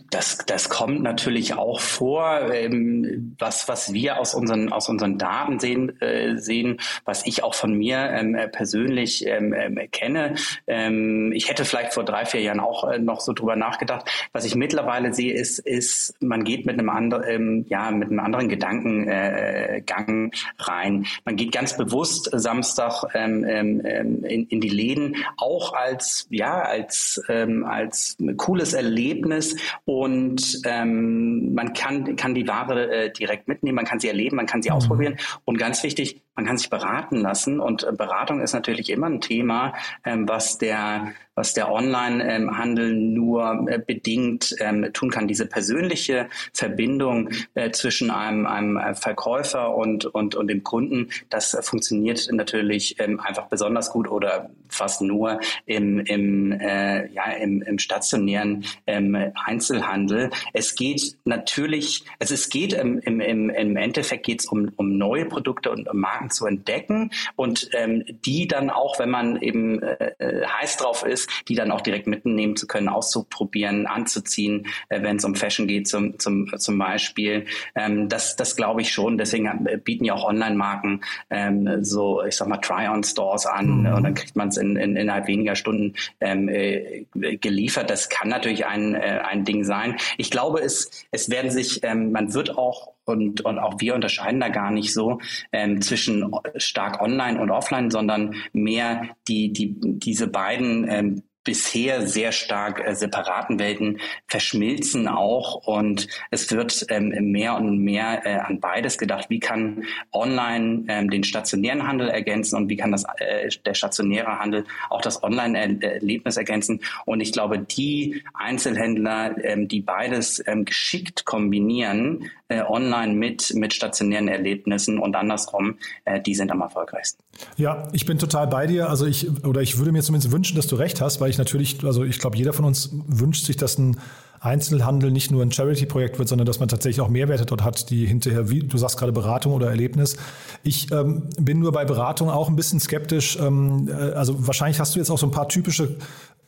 das, 0.09 0.39
das 0.45 0.69
kommt 0.69 1.01
natürlich 1.01 1.53
auch 1.55 1.79
vor. 1.79 2.51
Ähm, 2.53 3.35
was, 3.39 3.67
was 3.69 3.93
wir 3.93 4.19
aus 4.19 4.33
unseren, 4.33 4.73
aus 4.73 4.89
unseren 4.89 5.17
Daten 5.17 5.59
sehen, 5.59 6.01
äh, 6.01 6.37
sehen, 6.37 6.79
was 7.05 7.25
ich 7.25 7.43
auch 7.43 7.53
von 7.53 7.73
mir 7.73 7.97
ähm, 7.97 8.35
äh, 8.35 8.49
persönlich 8.49 9.25
ähm, 9.25 9.53
ähm, 9.53 9.79
kenne. 9.91 10.35
Ähm, 10.67 11.31
ich 11.33 11.49
hätte 11.49 11.63
vielleicht 11.63 11.93
vor 11.93 12.03
drei, 12.03 12.25
vier 12.25 12.41
Jahren 12.41 12.59
auch 12.59 12.89
äh, 12.89 12.99
noch 12.99 13.21
so 13.21 13.31
drüber 13.31 13.55
nachgedacht. 13.55 14.09
Was 14.33 14.43
ich 14.43 14.55
mittlerweile 14.55 15.13
sehe, 15.13 15.33
ist, 15.33 15.59
ist 15.59 16.15
man 16.21 16.43
geht 16.43 16.65
mit 16.65 16.77
einem 16.77 16.89
anderen, 16.89 17.65
ja, 17.69 17.89
mit 17.91 18.09
einem 18.09 18.19
anderen 18.19 18.49
Gedankengang 18.49 20.31
äh, 20.31 20.33
rein. 20.59 21.05
Man 21.23 21.37
geht 21.37 21.53
ganz 21.53 21.77
bewusst 21.77 22.29
Samstag 22.33 23.03
in, 23.13 23.43
in 23.43 24.61
die 24.61 24.69
Läden, 24.69 25.15
auch 25.37 25.73
als, 25.73 26.27
ja, 26.29 26.61
als, 26.61 27.21
als 27.27 28.17
cooles 28.37 28.72
Erlebnis 28.73 29.55
und 29.85 30.61
ähm, 30.65 31.53
man 31.53 31.73
kann, 31.73 32.15
kann 32.15 32.33
die 32.33 32.47
Ware 32.47 32.91
äh, 32.91 33.11
direkt 33.11 33.47
mitnehmen, 33.47 33.75
man 33.75 33.85
kann 33.85 33.99
sie 33.99 34.07
erleben, 34.07 34.35
man 34.35 34.45
kann 34.45 34.61
sie 34.61 34.69
mhm. 34.69 34.75
ausprobieren 34.75 35.17
und 35.45 35.57
ganz 35.57 35.83
wichtig, 35.83 36.21
man 36.35 36.45
kann 36.45 36.57
sich 36.57 36.69
beraten 36.69 37.17
lassen 37.17 37.59
und 37.59 37.83
äh, 37.83 37.91
Beratung 37.91 38.41
ist 38.41 38.53
natürlich 38.53 38.89
immer 38.89 39.07
ein 39.07 39.21
Thema, 39.21 39.73
ähm, 40.03 40.27
was 40.27 40.57
der 40.57 41.13
was 41.35 41.53
der 41.53 41.71
Online-Handel 41.71 42.93
nur 42.95 43.65
äh, 43.67 43.79
bedingt 43.79 44.55
ähm, 44.59 44.91
tun 44.93 45.09
kann. 45.09 45.27
Diese 45.27 45.47
persönliche 45.47 46.27
Verbindung 46.53 47.29
äh, 47.55 47.71
zwischen 47.71 48.11
einem, 48.11 48.45
einem 48.45 48.95
Verkäufer 48.95 49.75
und, 49.75 50.05
und, 50.05 50.35
und 50.35 50.47
dem 50.47 50.63
Kunden, 50.63 51.09
das 51.29 51.57
funktioniert 51.61 52.29
natürlich 52.31 52.99
ähm, 52.99 53.19
einfach 53.19 53.47
besonders 53.47 53.89
gut 53.91 54.09
oder 54.09 54.49
fast 54.69 55.01
nur 55.01 55.39
im, 55.65 55.99
im, 55.99 56.51
äh, 56.51 57.07
ja, 57.11 57.31
im, 57.31 57.61
im 57.61 57.79
stationären 57.79 58.65
ähm, 58.85 59.31
Einzelhandel. 59.45 60.29
Es 60.53 60.75
geht 60.75 61.17
natürlich, 61.25 62.05
also 62.19 62.33
es 62.33 62.49
geht 62.49 62.73
im, 62.73 62.99
im, 62.99 63.49
im 63.49 63.75
Endeffekt 63.77 64.25
geht 64.25 64.41
es 64.41 64.45
um, 64.47 64.71
um 64.75 64.97
neue 64.97 65.25
Produkte 65.25 65.71
und 65.71 65.89
um 65.89 65.99
Marken 65.99 66.22
zu 66.29 66.45
entdecken 66.45 67.11
und 67.35 67.69
ähm, 67.73 68.03
die 68.25 68.47
dann 68.47 68.69
auch, 68.69 68.99
wenn 68.99 69.09
man 69.09 69.41
eben 69.41 69.81
äh, 69.81 70.13
äh 70.19 70.45
heiß 70.45 70.77
drauf 70.77 71.03
ist, 71.03 71.29
die 71.47 71.55
dann 71.55 71.71
auch 71.71 71.81
direkt 71.81 72.07
mitnehmen 72.07 72.55
zu 72.55 72.67
können, 72.67 72.89
auszuprobieren, 72.89 73.87
anzuziehen, 73.87 74.67
äh, 74.89 75.01
wenn 75.01 75.17
es 75.17 75.25
um 75.25 75.35
Fashion 75.35 75.67
geht 75.67 75.87
zum, 75.87 76.19
zum, 76.19 76.47
zum 76.57 76.77
Beispiel. 76.77 77.45
Ähm, 77.75 78.09
das 78.09 78.35
das 78.35 78.55
glaube 78.55 78.81
ich 78.81 78.91
schon. 78.91 79.17
Deswegen 79.17 79.67
äh, 79.67 79.77
bieten 79.77 80.05
ja 80.05 80.13
auch 80.13 80.25
Online-Marken 80.25 81.01
ähm, 81.29 81.83
so, 81.83 82.23
ich 82.23 82.35
sag 82.35 82.47
mal, 82.47 82.57
Try-on-Stores 82.57 83.45
an 83.45 83.81
mhm. 83.81 83.93
und 83.93 84.03
dann 84.03 84.13
kriegt 84.13 84.35
man 84.35 84.49
es 84.49 84.57
in, 84.57 84.75
in, 84.75 84.95
innerhalb 84.95 85.27
weniger 85.27 85.55
Stunden 85.55 85.95
ähm, 86.19 86.49
äh, 86.49 87.05
geliefert. 87.13 87.89
Das 87.89 88.09
kann 88.09 88.29
natürlich 88.29 88.65
ein, 88.65 88.95
äh, 88.95 89.21
ein 89.23 89.43
Ding 89.45 89.63
sein. 89.63 89.97
Ich 90.17 90.31
glaube, 90.31 90.61
es, 90.61 91.05
es 91.11 91.29
werden 91.29 91.51
sich, 91.51 91.83
ähm, 91.83 92.11
man 92.11 92.33
wird 92.33 92.57
auch 92.57 92.92
und, 93.05 93.41
und 93.41 93.59
auch 93.59 93.79
wir 93.79 93.95
unterscheiden 93.95 94.39
da 94.39 94.49
gar 94.49 94.71
nicht 94.71 94.93
so 94.93 95.19
ähm, 95.51 95.81
zwischen 95.81 96.31
stark 96.57 97.01
online 97.01 97.39
und 97.41 97.51
offline, 97.51 97.91
sondern 97.91 98.35
mehr 98.53 99.09
die, 99.27 99.51
die, 99.53 99.75
diese 99.79 100.27
beiden 100.27 100.87
ähm, 100.89 101.23
bisher 101.43 102.07
sehr 102.07 102.31
stark 102.31 102.85
äh, 102.85 102.95
separaten 102.95 103.59
Welten 103.59 103.99
verschmilzen 104.27 105.07
auch 105.07 105.55
und 105.67 106.07
es 106.31 106.51
wird 106.51 106.85
ähm, 106.89 107.09
mehr 107.31 107.55
und 107.55 107.79
mehr 107.79 108.25
äh, 108.25 108.39
an 108.39 108.59
beides 108.59 108.97
gedacht. 108.97 109.29
Wie 109.29 109.39
kann 109.39 109.83
online 110.11 110.85
ähm, 110.87 111.09
den 111.09 111.23
stationären 111.23 111.87
Handel 111.87 112.09
ergänzen 112.09 112.55
und 112.55 112.69
wie 112.69 112.77
kann 112.77 112.91
das 112.91 113.03
äh, 113.17 113.49
der 113.65 113.73
stationäre 113.73 114.39
Handel 114.39 114.65
auch 114.89 115.01
das 115.01 115.23
Online-Erlebnis 115.23 116.37
ergänzen? 116.37 116.81
Und 117.05 117.21
ich 117.21 117.31
glaube, 117.31 117.59
die 117.59 118.23
Einzelhändler, 118.33 119.35
ähm, 119.43 119.67
die 119.67 119.81
beides 119.81 120.41
ähm, 120.47 120.65
geschickt 120.65 121.25
kombinieren, 121.25 122.29
äh, 122.47 122.61
online 122.61 123.13
mit 123.13 123.53
mit 123.55 123.73
stationären 123.73 124.27
Erlebnissen 124.27 124.99
und 124.99 125.15
andersrum, 125.15 125.75
äh, 126.05 126.21
die 126.21 126.35
sind 126.35 126.51
am 126.51 126.61
erfolgreichsten. 126.61 127.23
Ja, 127.57 127.87
ich 127.93 128.05
bin 128.05 128.19
total 128.19 128.47
bei 128.47 128.67
dir. 128.67 128.89
Also 128.89 129.05
ich 129.05 129.27
oder 129.43 129.61
ich 129.61 129.77
würde 129.77 129.91
mir 129.91 130.01
zumindest 130.01 130.31
wünschen, 130.31 130.55
dass 130.55 130.67
du 130.67 130.75
recht 130.75 131.01
hast, 131.01 131.19
weil 131.19 131.29
ich 131.33 131.37
natürlich, 131.37 131.83
also 131.83 132.03
ich 132.03 132.19
glaube, 132.19 132.37
jeder 132.37 132.53
von 132.53 132.65
uns 132.65 132.89
wünscht 133.07 133.45
sich, 133.45 133.57
dass 133.57 133.77
ein 133.77 133.97
Einzelhandel 134.43 135.09
nicht 135.09 135.31
nur 135.31 135.41
ein 135.41 135.51
Charity-Projekt 135.51 136.19
wird, 136.19 136.27
sondern 136.27 136.45
dass 136.45 136.59
man 136.59 136.67
tatsächlich 136.67 136.99
auch 136.99 137.07
Mehrwerte 137.07 137.45
dort 137.45 137.63
hat, 137.63 137.89
die 137.89 138.05
hinterher, 138.05 138.49
wie 138.49 138.59
du 138.59 138.77
sagst 138.77 138.97
gerade 138.97 139.13
Beratung 139.13 139.53
oder 139.53 139.69
Erlebnis. 139.69 140.17
Ich 140.63 140.91
ähm, 140.91 141.29
bin 141.39 141.59
nur 141.59 141.71
bei 141.71 141.85
Beratung 141.85 142.29
auch 142.29 142.49
ein 142.49 142.57
bisschen 142.57 142.81
skeptisch. 142.81 143.37
Ähm, 143.39 143.87
äh, 143.87 143.93
also 143.93 144.45
wahrscheinlich 144.45 144.81
hast 144.81 144.95
du 144.95 144.99
jetzt 144.99 145.09
auch 145.09 145.17
so 145.17 145.27
ein 145.27 145.31
paar 145.31 145.47
typische 145.47 145.95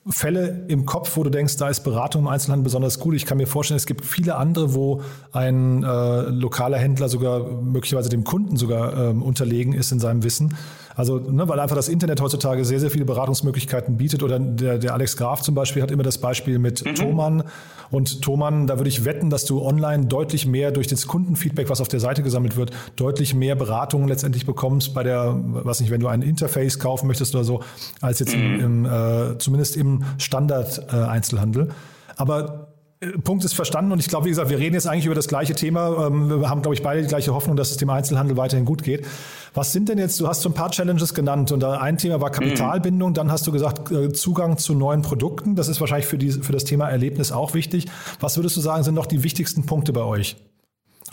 Fälle 0.08 0.66
im 0.68 0.86
Kopf, 0.86 1.18
wo 1.18 1.24
du 1.24 1.32
denkst, 1.32 1.58
da 1.58 1.68
ist 1.68 1.80
Beratung 1.80 2.24
im 2.24 2.28
Einzelhandel 2.28 2.64
besonders 2.64 3.00
gut. 3.00 3.16
Ich 3.16 3.26
kann 3.26 3.38
mir 3.38 3.48
vorstellen, 3.48 3.78
es 3.78 3.88
gibt 3.88 4.06
viele 4.06 4.36
andere, 4.36 4.76
wo 4.76 5.02
ein 5.32 5.84
äh, 5.84 6.22
lokaler 6.30 6.78
Händler 6.78 7.10
sogar 7.10 7.40
möglicherweise 7.62 8.10
dem 8.10 8.24
Kunden 8.24 8.56
sogar 8.56 8.96
ähm, 8.96 9.24
unterlegen 9.24 9.74
ist 9.74 9.92
in 9.92 10.00
seinem 10.00 10.24
Wissen. 10.24 10.56
Also, 10.96 11.18
ne, 11.18 11.48
weil 11.50 11.60
einfach 11.60 11.76
das 11.76 11.90
Internet 11.90 12.22
heutzutage 12.22 12.64
sehr, 12.64 12.80
sehr 12.80 12.90
viele 12.90 13.04
Beratungsmöglichkeiten 13.04 13.98
bietet. 13.98 14.24
Oder 14.24 14.40
der, 14.40 14.78
der 14.78 14.94
Alex 14.94 15.18
Graf 15.18 15.42
zum 15.42 15.54
Beispiel 15.54 15.82
hat 15.82 15.92
immer 15.92 16.04
das 16.04 16.20
Beispiel 16.20 16.58
mit 16.58 16.86
mhm. 16.86 16.96
Thomann. 16.96 17.44
Und 17.92 18.22
Thomann, 18.22 18.66
da 18.66 18.78
würde 18.78 18.90
ich 18.90 19.06
wetten, 19.06 19.30
dass 19.30 19.46
du 19.46 19.62
online 19.62 20.06
deutlich 20.06 20.46
mehr 20.46 20.72
durch 20.72 20.88
das 20.88 21.06
Kundenfeedback, 21.06 21.70
was 21.70 21.82
auf 21.82 21.88
der 21.88 22.00
Seite 22.00 22.24
gesammelt 22.24 22.56
wird, 22.56 22.72
deutlich 22.96 23.36
mehr 23.36 23.56
Beratungen 23.56 24.08
letztendlich 24.08 24.46
bekommst 24.46 24.94
bei 24.94 25.04
der, 25.04 25.38
was 25.38 25.82
nicht, 25.82 25.92
wenn 25.92 26.00
du 26.00 26.08
ein 26.08 26.22
Interface 26.22 26.80
kaufen 26.80 27.08
möchtest 27.08 27.36
oder 27.36 27.44
so, 27.44 27.62
als 28.02 28.20
jetzt 28.20 28.36
mhm. 28.36 28.44
im, 28.44 28.60
im 28.62 28.86
äh, 28.86 29.38
zumindest 29.38 29.76
im 29.76 29.95
Standard-Einzelhandel. 30.18 31.68
Äh, 31.68 31.72
Aber 32.18 32.76
Punkt 33.24 33.44
ist 33.44 33.54
verstanden 33.54 33.92
und 33.92 34.00
ich 34.00 34.08
glaube, 34.08 34.26
wie 34.26 34.30
gesagt, 34.30 34.50
wir 34.50 34.58
reden 34.58 34.74
jetzt 34.74 34.88
eigentlich 34.88 35.06
über 35.06 35.16
das 35.16 35.28
gleiche 35.28 35.54
Thema. 35.54 36.08
Ähm, 36.08 36.42
wir 36.42 36.50
haben, 36.50 36.62
glaube 36.62 36.76
ich, 36.76 36.82
beide 36.82 37.02
die 37.02 37.08
gleiche 37.08 37.34
Hoffnung, 37.34 37.56
dass 37.56 37.72
es 37.72 37.78
dem 37.78 37.90
Einzelhandel 37.90 38.38
weiterhin 38.38 38.66
gut 38.66 38.84
geht. 38.84 39.06
Was 39.54 39.72
sind 39.72 39.90
denn 39.90 39.98
jetzt, 39.98 40.20
du 40.20 40.28
hast 40.28 40.42
so 40.42 40.50
ein 40.50 40.54
paar 40.54 40.72
Challenges 40.72 41.14
genannt 41.14 41.52
und 41.52 41.64
ein 41.64 41.98
Thema 41.98 42.22
war 42.22 42.32
Kapitalbindung, 42.32 43.14
dann 43.14 43.32
hast 43.32 43.46
du 43.48 43.52
gesagt 43.52 43.92
äh, 43.92 44.12
Zugang 44.12 44.58
zu 44.58 44.74
neuen 44.74 45.02
Produkten. 45.02 45.56
Das 45.56 45.68
ist 45.68 45.80
wahrscheinlich 45.80 46.08
für, 46.08 46.18
die, 46.18 46.32
für 46.32 46.52
das 46.52 46.64
Thema 46.64 46.90
Erlebnis 46.90 47.32
auch 47.32 47.54
wichtig. 47.54 47.86
Was 48.20 48.38
würdest 48.38 48.58
du 48.58 48.62
sagen, 48.62 48.84
sind 48.84 48.96
noch 48.96 49.06
die 49.06 49.24
wichtigsten 49.24 49.66
Punkte 49.66 49.94
bei 49.94 50.04
euch? 50.04 50.38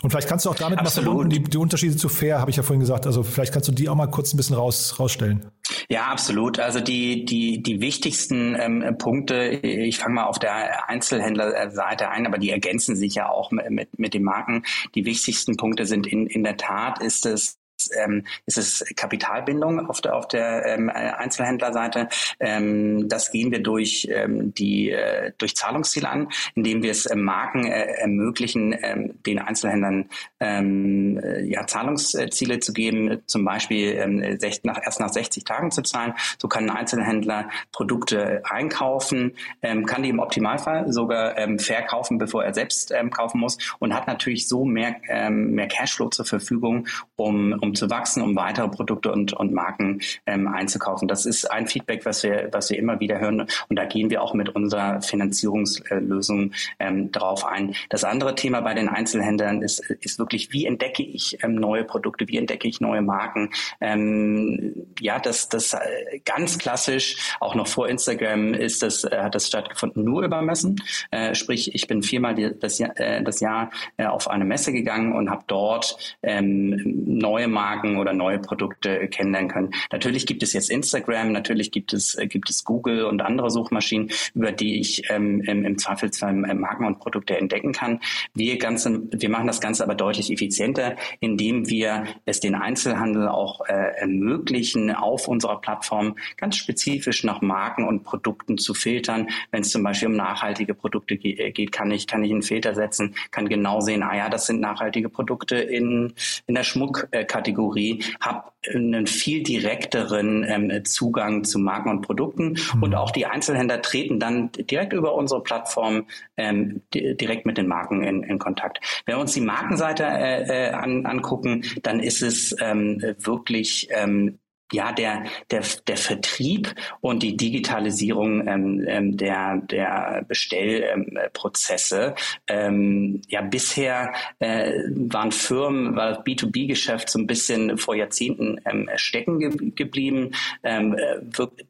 Und 0.01 0.09
vielleicht 0.09 0.27
kannst 0.27 0.45
du 0.45 0.49
auch 0.49 0.55
damit 0.55 0.79
Absolut. 0.79 1.05
mal 1.05 1.11
verbunden, 1.11 1.29
die, 1.29 1.49
die 1.49 1.57
Unterschiede 1.57 1.95
zu 1.95 2.09
Fair, 2.09 2.39
habe 2.39 2.51
ich 2.51 2.57
ja 2.57 2.63
vorhin 2.63 2.81
gesagt, 2.81 3.05
also 3.05 3.23
vielleicht 3.23 3.53
kannst 3.53 3.69
du 3.69 3.71
die 3.71 3.87
auch 3.87 3.95
mal 3.95 4.07
kurz 4.07 4.33
ein 4.33 4.37
bisschen 4.37 4.57
raus, 4.57 4.99
rausstellen. 4.99 5.45
Ja, 5.89 6.03
absolut. 6.03 6.59
Also 6.59 6.79
die, 6.79 7.25
die, 7.25 7.61
die 7.61 7.81
wichtigsten 7.81 8.55
ähm, 8.59 8.97
Punkte, 8.97 9.49
ich 9.49 9.97
fange 9.97 10.15
mal 10.15 10.25
auf 10.25 10.39
der 10.39 10.89
Einzelhändlerseite 10.89 12.09
ein, 12.09 12.25
aber 12.27 12.37
die 12.37 12.49
ergänzen 12.49 12.95
sich 12.95 13.15
ja 13.15 13.29
auch 13.29 13.51
mit, 13.51 13.97
mit 13.97 14.13
den 14.13 14.23
Marken. 14.23 14.63
Die 14.95 15.05
wichtigsten 15.05 15.57
Punkte 15.57 15.85
sind 15.85 16.07
in, 16.07 16.27
in 16.27 16.43
der 16.43 16.57
Tat 16.57 17.01
ist 17.01 17.25
es 17.25 17.57
ähm, 17.95 18.25
ist 18.45 18.57
es 18.57 18.85
Kapitalbindung 18.95 19.89
auf 19.89 20.01
der, 20.01 20.15
auf 20.15 20.27
der 20.27 20.65
ähm, 20.65 20.89
Einzelhändlerseite. 20.89 22.09
Ähm, 22.39 23.07
das 23.07 23.31
gehen 23.31 23.51
wir 23.51 23.61
durch 23.61 24.07
ähm, 24.09 24.53
die 24.53 24.91
äh, 24.91 25.31
durch 25.37 25.55
Zahlungsziele 25.55 26.09
an, 26.09 26.29
indem 26.55 26.83
wir 26.83 26.91
es 26.91 27.05
äh, 27.05 27.15
Marken 27.15 27.65
äh, 27.65 27.85
ermöglichen, 27.95 28.75
ähm, 28.81 29.19
den 29.25 29.39
Einzelhändlern 29.39 30.09
ähm, 30.39 31.19
äh, 31.23 31.43
ja, 31.43 31.65
Zahlungsziele 31.65 32.59
zu 32.59 32.73
geben, 32.73 33.21
zum 33.27 33.45
Beispiel 33.45 33.93
ähm, 33.93 34.37
nach, 34.63 34.79
erst 34.83 34.99
nach 34.99 35.09
60 35.09 35.43
Tagen 35.43 35.71
zu 35.71 35.81
zahlen. 35.81 36.13
So 36.41 36.47
kann 36.47 36.69
ein 36.69 36.75
Einzelhändler 36.75 37.49
Produkte 37.71 38.43
einkaufen, 38.45 39.35
kann 39.61 40.03
die 40.03 40.09
im 40.09 40.19
Optimalfall 40.19 40.91
sogar 40.91 41.35
verkaufen, 41.57 42.17
bevor 42.17 42.43
er 42.43 42.53
selbst 42.53 42.93
kaufen 43.11 43.39
muss 43.39 43.57
und 43.79 43.93
hat 43.93 44.07
natürlich 44.07 44.47
so 44.47 44.65
mehr, 44.65 44.95
mehr 45.29 45.67
Cashflow 45.67 46.09
zur 46.09 46.25
Verfügung, 46.25 46.87
um, 47.15 47.53
um 47.63 47.73
zu 47.73 47.89
wachsen, 47.89 48.21
um 48.21 48.35
weitere 48.35 48.67
Produkte 48.67 49.09
und, 49.11 49.31
und 49.31 49.53
Marken 49.53 50.01
ähm, 50.25 50.47
einzukaufen. 50.49 51.07
Das 51.07 51.25
ist 51.25 51.49
ein 51.49 51.65
Feedback, 51.65 52.05
was 52.05 52.21
wir, 52.21 52.49
was 52.51 52.69
wir 52.69 52.77
immer 52.77 52.99
wieder 52.99 53.19
hören. 53.19 53.47
Und 53.69 53.79
da 53.79 53.85
gehen 53.85 54.09
wir 54.09 54.21
auch 54.21 54.33
mit 54.33 54.49
unserer 54.49 55.01
Finanzierungslösung 55.01 56.51
ähm, 56.79 57.11
drauf 57.13 57.45
ein. 57.45 57.73
Das 57.89 58.03
andere 58.03 58.35
Thema 58.35 58.59
bei 58.59 58.73
den 58.73 58.89
Einzelhändlern 58.89 59.61
ist, 59.61 59.79
ist 60.01 60.19
wirklich, 60.19 60.51
wie 60.51 60.65
entdecke 60.65 61.03
ich 61.03 61.41
ähm, 61.41 61.55
neue 61.55 61.85
Produkte, 61.85 62.27
wie 62.27 62.37
entdecke 62.37 62.67
ich 62.67 62.81
neue 62.81 63.01
Marken. 63.01 63.49
Ähm, 63.79 64.73
ja, 64.99 65.19
das, 65.19 65.47
das 65.47 65.73
äh, 65.73 66.19
ganz 66.25 66.57
klassisch, 66.57 67.15
auch 67.39 67.55
noch 67.55 67.67
vor 67.67 67.87
Instagram 67.87 68.53
ist 68.53 68.83
das, 68.83 69.05
äh, 69.05 69.17
hat 69.17 69.35
das 69.35 69.47
stattgefunden 69.47 70.03
nur 70.03 70.23
über 70.23 70.41
Messen. 70.41 70.81
Äh, 71.11 71.33
sprich, 71.33 71.73
ich 71.73 71.87
bin 71.87 72.03
viermal 72.03 72.35
die, 72.35 72.51
das 72.59 72.77
Jahr, 72.77 72.99
äh, 72.99 73.23
das 73.23 73.39
Jahr 73.39 73.71
äh, 73.95 74.05
auf 74.05 74.29
eine 74.29 74.43
Messe 74.43 74.73
gegangen 74.73 75.13
und 75.13 75.29
habe 75.29 75.45
dort 75.47 76.17
ähm, 76.23 76.81
neue 77.05 77.52
Marken 77.53 77.97
oder 77.97 78.13
neue 78.13 78.39
Produkte 78.39 79.07
kennenlernen 79.07 79.49
können. 79.49 79.71
Natürlich 79.91 80.25
gibt 80.25 80.43
es 80.43 80.53
jetzt 80.53 80.69
Instagram, 80.69 81.31
natürlich 81.31 81.71
gibt 81.71 81.93
es, 81.93 82.15
äh, 82.15 82.27
gibt 82.27 82.49
es 82.49 82.63
Google 82.63 83.05
und 83.05 83.21
andere 83.21 83.49
Suchmaschinen, 83.49 84.09
über 84.33 84.51
die 84.51 84.79
ich 84.79 85.09
ähm, 85.09 85.41
im, 85.41 85.63
im 85.63 85.77
Zweifelsfall 85.77 86.31
ähm, 86.31 86.59
Marken 86.59 86.85
und 86.85 86.99
Produkte 86.99 87.37
entdecken 87.37 87.71
kann. 87.71 87.99
Wir, 88.33 88.57
ganze, 88.57 89.01
wir 89.11 89.29
machen 89.29 89.47
das 89.47 89.61
Ganze 89.61 89.83
aber 89.83 89.95
deutlich 89.95 90.31
effizienter, 90.31 90.95
indem 91.19 91.69
wir 91.69 92.05
es 92.25 92.39
den 92.39 92.55
Einzelhandel 92.55 93.27
auch 93.27 93.61
äh, 93.67 93.73
ermöglichen, 93.97 94.91
auf 94.91 95.27
unserer 95.27 95.61
Plattform 95.61 96.15
ganz 96.37 96.57
spezifisch 96.57 97.23
nach 97.23 97.41
Marken 97.41 97.87
und 97.87 98.03
Produkten 98.03 98.57
zu 98.57 98.73
filtern. 98.73 99.29
Wenn 99.51 99.61
es 99.61 99.69
zum 99.69 99.83
Beispiel 99.83 100.07
um 100.07 100.15
nachhaltige 100.15 100.73
Produkte 100.73 101.15
äh, 101.15 101.51
geht, 101.51 101.71
kann 101.71 101.91
ich, 101.91 102.07
kann 102.07 102.23
ich 102.23 102.31
einen 102.31 102.41
Filter 102.41 102.73
setzen, 102.73 103.15
kann 103.31 103.47
genau 103.47 103.79
sehen, 103.81 104.03
ah 104.03 104.15
ja, 104.15 104.29
das 104.29 104.47
sind 104.47 104.59
nachhaltige 104.59 105.09
Produkte 105.09 105.57
in, 105.57 106.13
in 106.47 106.55
der 106.55 106.63
Schmuckkategorie 106.63 107.42
Kategorie, 107.43 108.01
habe 108.21 108.51
einen 108.73 109.07
viel 109.07 109.43
direkteren 109.43 110.45
ähm, 110.47 110.85
Zugang 110.85 111.43
zu 111.43 111.59
Marken 111.59 111.89
und 111.89 112.01
Produkten 112.01 112.57
mhm. 112.75 112.83
und 112.83 112.95
auch 112.95 113.11
die 113.11 113.25
Einzelhändler 113.25 113.81
treten 113.81 114.19
dann 114.19 114.51
direkt 114.53 114.93
über 114.93 115.13
unsere 115.15 115.43
Plattform 115.43 116.07
ähm, 116.37 116.81
direkt 116.93 117.45
mit 117.45 117.57
den 117.57 117.67
Marken 117.67 118.01
in, 118.01 118.23
in, 118.23 118.39
Kontakt. 118.39 118.79
Wenn 119.05 119.15
wir 119.17 119.19
uns 119.19 119.33
die 119.33 119.41
Markenseite 119.41 120.05
äh, 120.05 120.69
äh, 120.69 120.69
an, 120.69 121.05
angucken, 121.05 121.65
dann 121.81 121.99
ist 121.99 122.21
es 122.21 122.55
ähm, 122.61 123.01
wirklich 123.19 123.89
ähm, 123.91 124.39
ja, 124.73 124.91
der, 124.91 125.23
der, 125.51 125.61
der 125.87 125.97
Vertrieb 125.97 126.73
und 127.01 127.23
die 127.23 127.37
Digitalisierung 127.37 128.47
ähm, 128.47 128.83
ähm, 128.87 129.17
der, 129.17 129.57
der 129.57 130.25
Bestellprozesse. 130.27 132.15
Ähm, 132.47 133.21
ja, 133.27 133.41
bisher 133.41 134.13
äh, 134.39 134.71
waren 134.89 135.31
Firmen, 135.31 135.95
war 135.95 136.09
das 136.09 136.25
B2B-Geschäft 136.25 137.09
so 137.09 137.19
ein 137.19 137.27
bisschen 137.27 137.77
vor 137.77 137.95
Jahrzehnten 137.95 138.59
ähm, 138.65 138.89
stecken 138.95 139.39
ge 139.39 139.53
geblieben. 139.75 140.31
Ähm, 140.63 140.95
äh, 140.95 141.21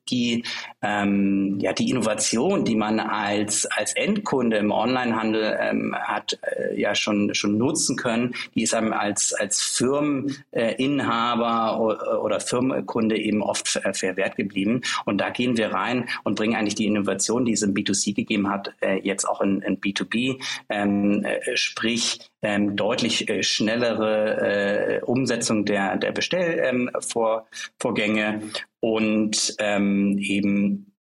die, 0.10 0.43
ähm, 0.81 1.60
ja, 1.60 1.74
die 1.74 1.89
Innovation, 1.89 2.63
die 2.65 2.75
man 2.75 3.00
als, 3.00 3.65
als 3.65 3.93
Endkunde 3.93 4.57
im 4.57 4.72
Onlinehandel 4.72 5.57
ähm, 5.60 5.95
hat, 5.95 6.38
äh, 6.41 6.79
ja 6.79 6.95
schon, 6.95 7.33
schon 7.33 7.57
nutzen 7.57 7.95
können, 7.95 8.36
die 8.55 8.63
ist 8.63 8.74
einem 8.74 8.93
als, 8.93 9.33
als 9.33 9.62
Firmeninhaber 9.62 11.79
oder, 11.79 12.24
oder 12.24 12.39
Firmen 12.39 12.72
Kunde 12.93 13.17
eben 13.17 13.41
oft 13.41 13.67
verwehrt 13.67 14.35
geblieben. 14.35 14.81
Und 15.05 15.17
da 15.17 15.31
gehen 15.31 15.57
wir 15.57 15.73
rein 15.73 16.07
und 16.23 16.35
bringen 16.35 16.55
eigentlich 16.55 16.75
die 16.75 16.85
Innovation, 16.85 17.43
die 17.43 17.53
es 17.53 17.63
im 17.63 17.73
B2C 17.73 18.15
gegeben 18.15 18.51
hat, 18.51 18.71
äh, 18.81 19.00
jetzt 19.00 19.25
auch 19.25 19.41
in, 19.41 19.63
in 19.63 19.81
B2B, 19.81 20.39
ähm, 20.69 21.25
äh, 21.25 21.57
sprich 21.57 22.20
ähm, 22.44 22.75
deutlich 22.75 23.27
äh, 23.29 23.41
schnellere 23.41 25.00
äh, 25.00 25.03
Umsetzung 25.03 25.65
der, 25.65 25.98
der 25.98 26.11
Bestellvorgänge 26.11 28.27
ähm, 28.27 28.51
und 28.79 29.55
ähm, 29.57 30.20
eben 30.20 30.93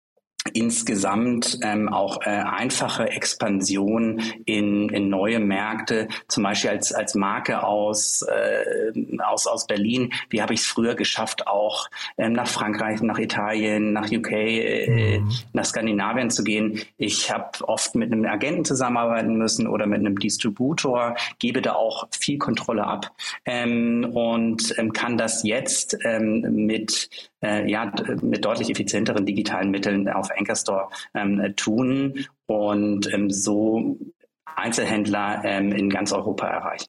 insgesamt 0.53 1.59
ähm, 1.63 1.89
auch 1.89 2.21
äh, 2.21 2.29
einfache 2.29 3.09
Expansion 3.09 4.21
in, 4.45 4.89
in 4.89 5.09
neue 5.09 5.39
Märkte, 5.39 6.07
zum 6.27 6.43
Beispiel 6.43 6.71
als, 6.71 6.93
als 6.93 7.15
Marke 7.15 7.63
aus, 7.63 8.23
äh, 8.23 8.91
aus, 9.19 9.47
aus 9.47 9.67
Berlin. 9.67 10.13
Wie 10.29 10.41
habe 10.41 10.53
ich 10.53 10.61
es 10.61 10.67
früher 10.67 10.95
geschafft, 10.95 11.47
auch 11.47 11.89
ähm, 12.17 12.33
nach 12.33 12.47
Frankreich, 12.47 13.01
nach 13.01 13.19
Italien, 13.19 13.93
nach 13.93 14.11
UK, 14.11 14.31
äh, 14.31 15.19
mhm. 15.19 15.31
nach 15.53 15.65
Skandinavien 15.65 16.29
zu 16.29 16.43
gehen? 16.43 16.81
Ich 16.97 17.31
habe 17.31 17.49
oft 17.67 17.95
mit 17.95 18.11
einem 18.11 18.25
Agenten 18.25 18.65
zusammenarbeiten 18.65 19.35
müssen 19.35 19.67
oder 19.67 19.85
mit 19.85 19.99
einem 19.99 20.17
Distributor, 20.17 21.15
gebe 21.39 21.61
da 21.61 21.73
auch 21.73 22.07
viel 22.11 22.37
Kontrolle 22.37 22.85
ab 22.85 23.11
ähm, 23.45 24.09
und 24.13 24.73
ähm, 24.77 24.93
kann 24.93 25.17
das 25.17 25.43
jetzt 25.43 25.97
ähm, 26.03 26.41
mit 26.65 27.09
äh, 27.41 27.69
ja, 27.69 27.91
mit 28.21 28.45
deutlich 28.45 28.69
effizienteren 28.69 29.25
digitalen 29.25 29.71
Mitteln 29.71 30.07
auf 30.09 30.29
Anchor 30.37 30.55
Store 30.55 30.89
ähm, 31.13 31.53
tun 31.55 32.25
und 32.45 33.11
ähm, 33.13 33.29
so 33.29 33.97
Einzelhändler 34.55 35.41
ähm, 35.43 35.71
in 35.71 35.89
ganz 35.89 36.11
Europa 36.11 36.47
erreichen. 36.47 36.87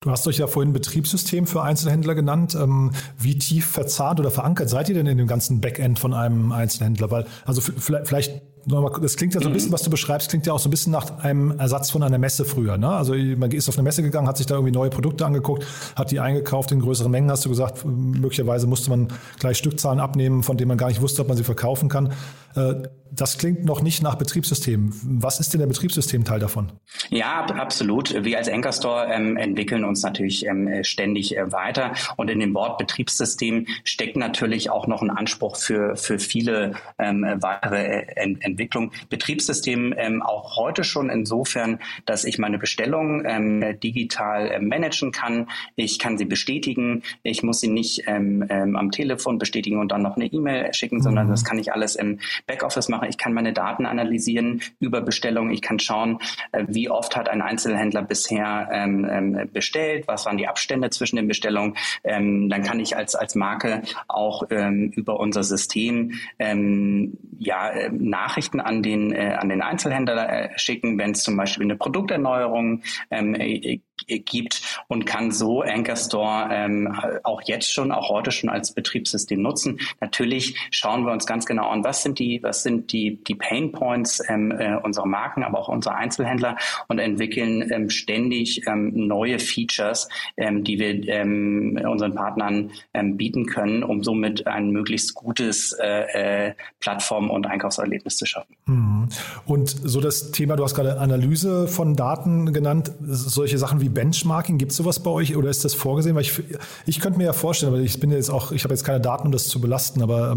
Du 0.00 0.12
hast 0.12 0.28
euch 0.28 0.38
ja 0.38 0.46
vorhin 0.46 0.72
Betriebssystem 0.72 1.46
für 1.48 1.62
Einzelhändler 1.62 2.14
genannt. 2.14 2.54
Ähm, 2.54 2.92
wie 3.18 3.36
tief 3.36 3.66
verzahnt 3.66 4.20
oder 4.20 4.30
verankert 4.30 4.70
seid 4.70 4.88
ihr 4.88 4.94
denn 4.94 5.06
in 5.06 5.18
dem 5.18 5.26
ganzen 5.26 5.60
Backend 5.60 5.98
von 5.98 6.14
einem 6.14 6.52
Einzelhändler? 6.52 7.10
Weil, 7.10 7.26
also 7.44 7.60
vielleicht 7.60 8.42
das 8.68 9.16
klingt 9.16 9.34
ja 9.34 9.40
so 9.40 9.48
ein 9.48 9.52
bisschen, 9.52 9.70
mhm. 9.70 9.74
was 9.74 9.82
du 9.82 9.90
beschreibst, 9.90 10.30
klingt 10.30 10.46
ja 10.46 10.52
auch 10.52 10.58
so 10.58 10.68
ein 10.68 10.70
bisschen 10.70 10.92
nach 10.92 11.18
einem 11.20 11.58
Ersatz 11.58 11.90
von 11.90 12.02
einer 12.02 12.18
Messe 12.18 12.44
früher. 12.44 12.76
Ne? 12.76 12.88
Also 12.88 13.14
man 13.14 13.50
ist 13.50 13.68
auf 13.68 13.76
eine 13.76 13.82
Messe 13.82 14.02
gegangen, 14.02 14.28
hat 14.28 14.36
sich 14.36 14.46
da 14.46 14.54
irgendwie 14.54 14.72
neue 14.72 14.90
Produkte 14.90 15.24
angeguckt, 15.26 15.66
hat 15.96 16.10
die 16.10 16.20
eingekauft 16.20 16.72
in 16.72 16.80
größeren 16.80 17.10
Mengen, 17.10 17.30
hast 17.30 17.44
du 17.44 17.48
gesagt. 17.48 17.84
Möglicherweise 17.84 18.66
musste 18.66 18.90
man 18.90 19.08
gleich 19.38 19.58
Stückzahlen 19.58 20.00
abnehmen, 20.00 20.42
von 20.42 20.56
denen 20.56 20.68
man 20.68 20.78
gar 20.78 20.88
nicht 20.88 21.00
wusste, 21.00 21.22
ob 21.22 21.28
man 21.28 21.36
sie 21.36 21.44
verkaufen 21.44 21.88
kann. 21.88 22.12
Äh, 22.54 22.74
das 23.10 23.38
klingt 23.38 23.64
noch 23.64 23.80
nicht 23.80 24.02
nach 24.02 24.16
Betriebssystem. 24.16 24.92
Was 25.02 25.40
ist 25.40 25.52
denn 25.52 25.60
der 25.60 25.66
Betriebssystemteil 25.66 26.38
davon? 26.38 26.72
Ja, 27.08 27.46
absolut. 27.46 28.24
Wir 28.24 28.36
als 28.36 28.48
Anchor 28.48 28.72
Store 28.72 29.06
ähm, 29.10 29.36
entwickeln 29.36 29.84
uns 29.84 30.02
natürlich 30.02 30.44
ähm, 30.44 30.84
ständig 30.84 31.36
äh, 31.36 31.50
weiter. 31.50 31.92
Und 32.16 32.30
in 32.30 32.40
dem 32.40 32.54
Wort 32.54 32.76
Betriebssystem 32.78 33.66
steckt 33.84 34.16
natürlich 34.16 34.70
auch 34.70 34.86
noch 34.86 35.00
ein 35.00 35.10
Anspruch 35.10 35.56
für, 35.56 35.96
für 35.96 36.18
viele 36.18 36.72
ähm, 36.98 37.24
weitere 37.40 38.02
äh, 38.02 38.06
Ent 38.16 38.57
Entwicklung. 38.58 38.90
Betriebssystem 39.08 39.94
ähm, 39.96 40.20
auch 40.20 40.56
heute 40.56 40.82
schon 40.82 41.10
insofern, 41.10 41.78
dass 42.06 42.24
ich 42.24 42.38
meine 42.38 42.58
Bestellung 42.58 43.24
ähm, 43.24 43.78
digital 43.80 44.50
äh, 44.50 44.58
managen 44.58 45.12
kann. 45.12 45.46
Ich 45.76 46.00
kann 46.00 46.18
sie 46.18 46.24
bestätigen. 46.24 47.02
Ich 47.22 47.44
muss 47.44 47.60
sie 47.60 47.68
nicht 47.68 48.02
ähm, 48.06 48.44
am 48.50 48.90
Telefon 48.90 49.38
bestätigen 49.38 49.78
und 49.78 49.92
dann 49.92 50.02
noch 50.02 50.16
eine 50.16 50.26
E-Mail 50.26 50.74
schicken, 50.74 50.96
mhm. 50.96 51.02
sondern 51.02 51.28
das 51.28 51.44
kann 51.44 51.58
ich 51.58 51.72
alles 51.72 51.94
im 51.94 52.18
Backoffice 52.46 52.88
machen. 52.88 53.08
Ich 53.08 53.16
kann 53.16 53.32
meine 53.32 53.52
Daten 53.52 53.86
analysieren 53.86 54.60
über 54.80 55.00
Bestellungen. 55.02 55.52
Ich 55.52 55.62
kann 55.62 55.78
schauen, 55.78 56.18
äh, 56.50 56.64
wie 56.66 56.90
oft 56.90 57.16
hat 57.16 57.28
ein 57.28 57.42
Einzelhändler 57.42 58.02
bisher 58.02 58.68
ähm, 58.72 59.06
ähm, 59.08 59.50
bestellt, 59.52 60.08
was 60.08 60.26
waren 60.26 60.36
die 60.36 60.48
Abstände 60.48 60.90
zwischen 60.90 61.14
den 61.14 61.28
Bestellungen. 61.28 61.76
Ähm, 62.02 62.48
dann 62.48 62.64
kann 62.64 62.80
ich 62.80 62.96
als, 62.96 63.14
als 63.14 63.36
Marke 63.36 63.82
auch 64.08 64.42
ähm, 64.50 64.90
über 64.96 65.20
unser 65.20 65.44
System 65.44 66.14
ähm, 66.40 67.18
ja, 67.38 67.70
äh, 67.70 67.90
Nachrichten 68.38 68.60
an 68.60 68.84
den, 68.84 69.12
äh, 69.12 69.36
an 69.36 69.48
den 69.48 69.62
Einzelhändler 69.62 70.28
äh, 70.28 70.58
schicken, 70.58 70.96
wenn 70.96 71.10
es 71.10 71.24
zum 71.24 71.36
Beispiel 71.36 71.64
eine 71.64 71.76
Produkterneuerung 71.76 72.82
ähm, 73.10 73.34
äh, 73.34 73.80
gibt 74.06 74.62
und 74.88 75.06
kann 75.06 75.30
so 75.30 75.62
Anchor 75.62 75.96
Store 75.96 76.48
ähm, 76.50 76.94
auch 77.24 77.42
jetzt 77.42 77.72
schon, 77.72 77.92
auch 77.92 78.08
heute 78.08 78.30
schon 78.30 78.50
als 78.50 78.72
Betriebssystem 78.72 79.40
nutzen. 79.40 79.80
Natürlich 80.00 80.56
schauen 80.70 81.04
wir 81.04 81.12
uns 81.12 81.26
ganz 81.26 81.46
genau 81.46 81.68
an, 81.68 81.84
was 81.84 82.02
sind 82.02 82.18
die, 82.18 82.42
was 82.42 82.62
sind 82.62 82.92
die, 82.92 83.22
die 83.24 83.34
Pain 83.34 83.72
Points 83.72 84.22
ähm, 84.28 84.52
äh, 84.52 84.76
unserer 84.76 85.06
Marken, 85.06 85.42
aber 85.42 85.58
auch 85.58 85.68
unserer 85.68 85.96
Einzelhändler 85.96 86.56
und 86.88 86.98
entwickeln 86.98 87.70
ähm, 87.70 87.90
ständig 87.90 88.66
ähm, 88.66 88.92
neue 88.94 89.38
Features, 89.38 90.08
ähm, 90.36 90.64
die 90.64 90.78
wir 90.78 91.08
ähm, 91.08 91.78
unseren 91.84 92.14
Partnern 92.14 92.70
ähm, 92.94 93.16
bieten 93.16 93.46
können, 93.46 93.82
um 93.82 94.02
somit 94.02 94.46
ein 94.46 94.70
möglichst 94.70 95.14
gutes 95.14 95.72
äh, 95.72 96.48
äh, 96.48 96.54
Plattform- 96.80 97.30
und 97.30 97.46
Einkaufserlebnis 97.46 98.16
zu 98.16 98.26
schaffen. 98.26 98.54
Mhm. 98.66 99.08
Und 99.46 99.68
so 99.68 100.00
das 100.00 100.30
Thema, 100.32 100.56
du 100.56 100.64
hast 100.64 100.74
gerade 100.74 100.98
Analyse 100.98 101.68
von 101.68 101.96
Daten 101.96 102.52
genannt, 102.52 102.92
solche 103.00 103.58
Sachen 103.58 103.80
wie 103.80 103.87
Benchmarking, 103.88 104.58
gibt 104.58 104.72
es 104.72 104.78
sowas 104.78 105.00
bei 105.00 105.10
euch 105.10 105.36
oder 105.36 105.48
ist 105.50 105.64
das 105.64 105.74
vorgesehen? 105.74 106.14
Weil 106.14 106.22
ich, 106.22 106.42
ich 106.86 107.00
könnte 107.00 107.18
mir 107.18 107.24
ja 107.24 107.32
vorstellen, 107.32 107.72
weil 107.72 107.82
ich 107.82 107.98
bin 108.00 108.10
jetzt 108.10 108.30
auch, 108.30 108.52
ich 108.52 108.64
habe 108.64 108.74
jetzt 108.74 108.84
keine 108.84 109.00
Daten, 109.00 109.26
um 109.26 109.32
das 109.32 109.48
zu 109.48 109.60
belasten, 109.60 110.02
aber 110.02 110.32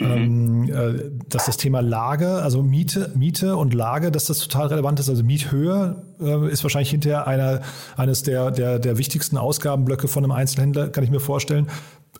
ähm, 0.00 0.60
mhm. 0.60 0.72
äh, 0.72 1.10
dass 1.28 1.46
das 1.46 1.56
Thema 1.56 1.80
Lage, 1.80 2.42
also 2.42 2.62
Miete, 2.62 3.12
Miete 3.14 3.56
und 3.56 3.74
Lage, 3.74 4.10
dass 4.10 4.26
das 4.26 4.38
total 4.38 4.68
relevant 4.68 5.00
ist. 5.00 5.08
Also 5.08 5.22
Miethöhe 5.22 6.02
äh, 6.20 6.50
ist 6.50 6.62
wahrscheinlich 6.62 6.90
hinterher 6.90 7.26
einer, 7.26 7.60
eines 7.96 8.22
der, 8.22 8.50
der, 8.50 8.78
der 8.78 8.98
wichtigsten 8.98 9.36
Ausgabenblöcke 9.36 10.08
von 10.08 10.24
einem 10.24 10.32
Einzelhändler, 10.32 10.88
kann 10.88 11.04
ich 11.04 11.10
mir 11.10 11.20
vorstellen. 11.20 11.68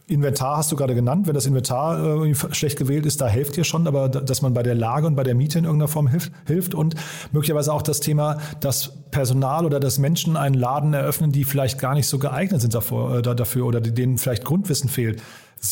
Inventar 0.06 0.58
hast 0.58 0.70
du 0.70 0.76
gerade 0.76 0.94
genannt. 0.94 1.26
Wenn 1.26 1.34
das 1.34 1.46
Inventar 1.46 2.24
äh, 2.24 2.34
schlecht 2.52 2.78
gewählt 2.78 3.06
ist, 3.06 3.20
da 3.20 3.26
helft 3.26 3.56
ihr 3.56 3.64
schon, 3.64 3.86
aber 3.86 4.08
dass 4.08 4.42
man 4.42 4.52
bei 4.52 4.62
der 4.62 4.74
Lage 4.74 5.06
und 5.06 5.14
bei 5.16 5.22
der 5.22 5.34
Miete 5.34 5.58
in 5.58 5.64
irgendeiner 5.64 5.88
Form 5.88 6.08
hilft, 6.08 6.32
hilft 6.46 6.74
und 6.74 6.94
möglicherweise 7.32 7.72
auch 7.72 7.80
das 7.80 8.00
Thema, 8.00 8.38
dass 8.60 8.92
Personal 9.10 9.64
oder 9.64 9.80
dass 9.80 9.98
Menschen 9.98 10.36
einen 10.36 10.54
Laden 10.54 10.92
eröffnen, 10.92 11.32
die 11.32 11.44
vielleicht 11.44 11.78
gar 11.78 11.94
nicht 11.94 12.06
so 12.06 12.18
geeignet 12.18 12.60
sind 12.60 12.74
davor, 12.74 13.18
äh, 13.18 13.22
dafür 13.22 13.64
oder 13.64 13.80
denen 13.80 14.18
vielleicht 14.18 14.44
Grundwissen 14.44 14.90
fehlt. 14.90 15.22